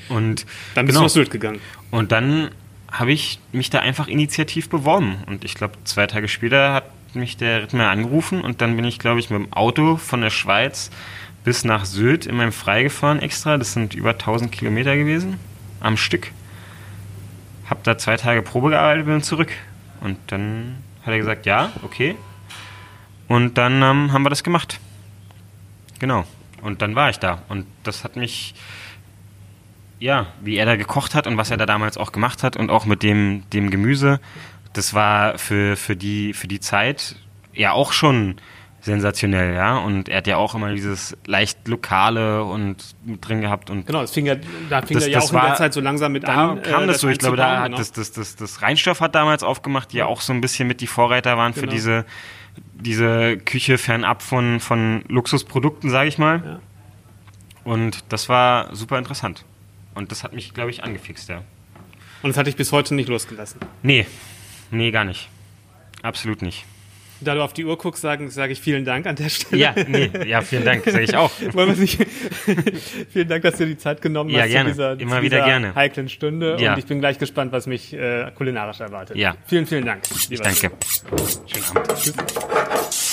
Und 0.08 0.46
dann 0.74 0.86
bist 0.86 0.96
genau. 0.96 1.00
du 1.00 1.04
nach 1.04 1.10
Sylt 1.10 1.30
gegangen. 1.30 1.60
Und 1.90 2.12
dann 2.12 2.50
habe 2.90 3.12
ich 3.12 3.38
mich 3.52 3.70
da 3.70 3.80
einfach 3.80 4.08
initiativ 4.08 4.68
beworben. 4.68 5.18
Und 5.26 5.44
ich 5.44 5.54
glaube, 5.54 5.74
zwei 5.84 6.06
Tage 6.06 6.28
später 6.28 6.72
hat 6.72 6.84
mich 7.14 7.36
der 7.36 7.62
Rittmeier 7.62 7.90
angerufen 7.90 8.40
und 8.40 8.60
dann 8.60 8.76
bin 8.76 8.84
ich, 8.84 8.98
glaube 8.98 9.20
ich, 9.20 9.30
mit 9.30 9.40
dem 9.40 9.52
Auto 9.52 9.96
von 9.96 10.20
der 10.20 10.30
Schweiz 10.30 10.90
bis 11.44 11.64
nach 11.64 11.84
Sylt 11.84 12.26
in 12.26 12.36
meinem 12.36 12.52
Frei 12.52 12.82
gefahren 12.82 13.20
extra. 13.20 13.56
Das 13.56 13.72
sind 13.72 13.94
über 13.94 14.10
1000 14.10 14.52
Kilometer 14.52 14.96
gewesen 14.96 15.38
am 15.80 15.96
Stück. 15.96 16.32
Hab 17.68 17.84
da 17.84 17.98
zwei 17.98 18.16
Tage 18.16 18.42
Probe 18.42 18.70
gearbeitet 18.70 19.06
und 19.06 19.12
bin 19.12 19.22
zurück. 19.22 19.52
Und 20.00 20.18
dann 20.28 20.76
hat 21.02 21.12
er 21.12 21.18
gesagt, 21.18 21.46
ja, 21.46 21.72
okay. 21.82 22.16
Und 23.28 23.58
dann 23.58 23.82
ähm, 23.82 24.12
haben 24.12 24.22
wir 24.22 24.30
das 24.30 24.42
gemacht. 24.42 24.80
Genau. 25.98 26.24
Und 26.62 26.82
dann 26.82 26.94
war 26.94 27.10
ich 27.10 27.18
da. 27.18 27.42
Und 27.48 27.66
das 27.82 28.04
hat 28.04 28.16
mich, 28.16 28.54
ja, 29.98 30.26
wie 30.40 30.56
er 30.56 30.66
da 30.66 30.76
gekocht 30.76 31.14
hat 31.14 31.26
und 31.26 31.36
was 31.36 31.50
er 31.50 31.56
da 31.56 31.66
damals 31.66 31.96
auch 31.96 32.12
gemacht 32.12 32.42
hat 32.42 32.56
und 32.56 32.70
auch 32.70 32.84
mit 32.84 33.02
dem, 33.02 33.44
dem 33.52 33.70
Gemüse, 33.70 34.20
das 34.72 34.94
war 34.94 35.38
für, 35.38 35.76
für, 35.76 35.96
die, 35.96 36.32
für 36.32 36.48
die 36.48 36.60
Zeit 36.60 37.16
ja 37.52 37.72
auch 37.72 37.92
schon 37.92 38.36
sensationell, 38.80 39.54
ja. 39.54 39.78
Und 39.78 40.08
er 40.08 40.18
hat 40.18 40.26
ja 40.26 40.36
auch 40.36 40.54
immer 40.54 40.72
dieses 40.72 41.16
leicht 41.26 41.66
lokale 41.66 42.44
und 42.44 42.76
mit 43.04 43.26
drin 43.26 43.40
gehabt 43.40 43.70
und 43.70 43.86
genau, 43.86 44.00
das 44.00 44.12
fing 44.12 44.26
ja, 44.26 44.36
da 44.70 44.82
fing 44.82 44.96
das, 44.96 45.06
er 45.06 45.10
ja 45.10 45.20
auch 45.20 45.32
war, 45.32 45.42
in 45.42 45.48
der 45.48 45.56
Zeit 45.56 45.74
so 45.74 45.80
langsam 45.80 46.12
mit 46.12 46.26
da 46.26 46.52
an. 46.52 46.62
kam 46.62 46.84
äh, 46.84 46.86
das 46.86 47.00
so, 47.00 47.08
ich 47.08 47.18
glaube, 47.18 47.36
da 47.36 47.60
hat 47.60 47.64
genau. 47.66 47.78
das, 47.78 47.92
das, 47.92 48.12
das, 48.12 48.36
das 48.36 48.62
Rheinstoff 48.62 49.00
hat 49.00 49.14
damals 49.14 49.42
aufgemacht, 49.42 49.92
die 49.92 49.98
ja 49.98 50.06
auch 50.06 50.20
so 50.20 50.32
ein 50.32 50.40
bisschen 50.40 50.68
mit 50.68 50.80
die 50.80 50.86
Vorreiter 50.86 51.36
waren 51.36 51.52
genau. 51.52 51.66
für 51.66 51.72
diese 51.72 52.04
diese 52.74 53.36
Küche 53.36 53.78
fernab 53.78 54.22
von 54.22 54.60
von 54.60 55.04
Luxusprodukten, 55.08 55.90
sage 55.90 56.08
ich 56.08 56.18
mal. 56.18 56.42
Ja. 56.44 56.60
Und 57.64 58.04
das 58.08 58.28
war 58.28 58.74
super 58.74 58.98
interessant. 58.98 59.44
Und 59.94 60.12
das 60.12 60.24
hat 60.24 60.32
mich, 60.32 60.54
glaube 60.54 60.70
ich, 60.70 60.84
angefixt, 60.84 61.28
ja. 61.28 61.42
Und 62.22 62.30
das 62.30 62.36
hat 62.36 62.46
dich 62.46 62.56
bis 62.56 62.72
heute 62.72 62.94
nicht 62.94 63.08
losgelassen? 63.08 63.60
Nee, 63.82 64.06
nee, 64.70 64.90
gar 64.90 65.04
nicht. 65.04 65.28
Absolut 66.02 66.42
nicht. 66.42 66.64
Da 67.20 67.34
du 67.34 67.42
auf 67.42 67.52
die 67.52 67.64
Uhr 67.64 67.76
guckst, 67.76 68.02
sage 68.02 68.30
sag 68.30 68.50
ich 68.50 68.60
vielen 68.60 68.84
Dank 68.84 69.06
an 69.06 69.16
der 69.16 69.28
Stelle. 69.28 69.60
Ja, 69.60 69.74
nee, 69.88 70.08
ja 70.24 70.40
vielen 70.40 70.64
Dank, 70.64 70.84
sage 70.84 71.02
ich 71.02 71.16
auch. 71.16 71.32
Wollen 71.52 71.74
wir 71.74 71.76
nicht, 71.76 71.98
vielen 73.10 73.28
Dank, 73.28 73.42
dass 73.42 73.56
du 73.56 73.66
die 73.66 73.76
Zeit 73.76 74.00
genommen 74.00 74.30
ja, 74.30 74.42
hast 74.42 74.50
gerne. 74.50 74.70
zu 74.70 74.74
dieser, 74.74 75.00
Immer 75.00 75.16
zu 75.16 75.22
dieser 75.22 75.44
gerne. 75.44 75.74
heiklen 75.74 76.08
Stunde. 76.08 76.56
Ja. 76.60 76.72
Und 76.72 76.78
ich 76.78 76.86
bin 76.86 77.00
gleich 77.00 77.18
gespannt, 77.18 77.50
was 77.50 77.66
mich 77.66 77.92
äh, 77.92 78.30
kulinarisch 78.36 78.80
erwartet. 78.80 79.16
Ja. 79.16 79.36
Vielen, 79.46 79.66
vielen 79.66 79.84
Dank. 79.84 80.02
Ich 80.30 80.40
danke. 80.40 80.70
Schönen 81.46 81.76
Abend. 81.76 81.98
Tschüss. 81.98 83.07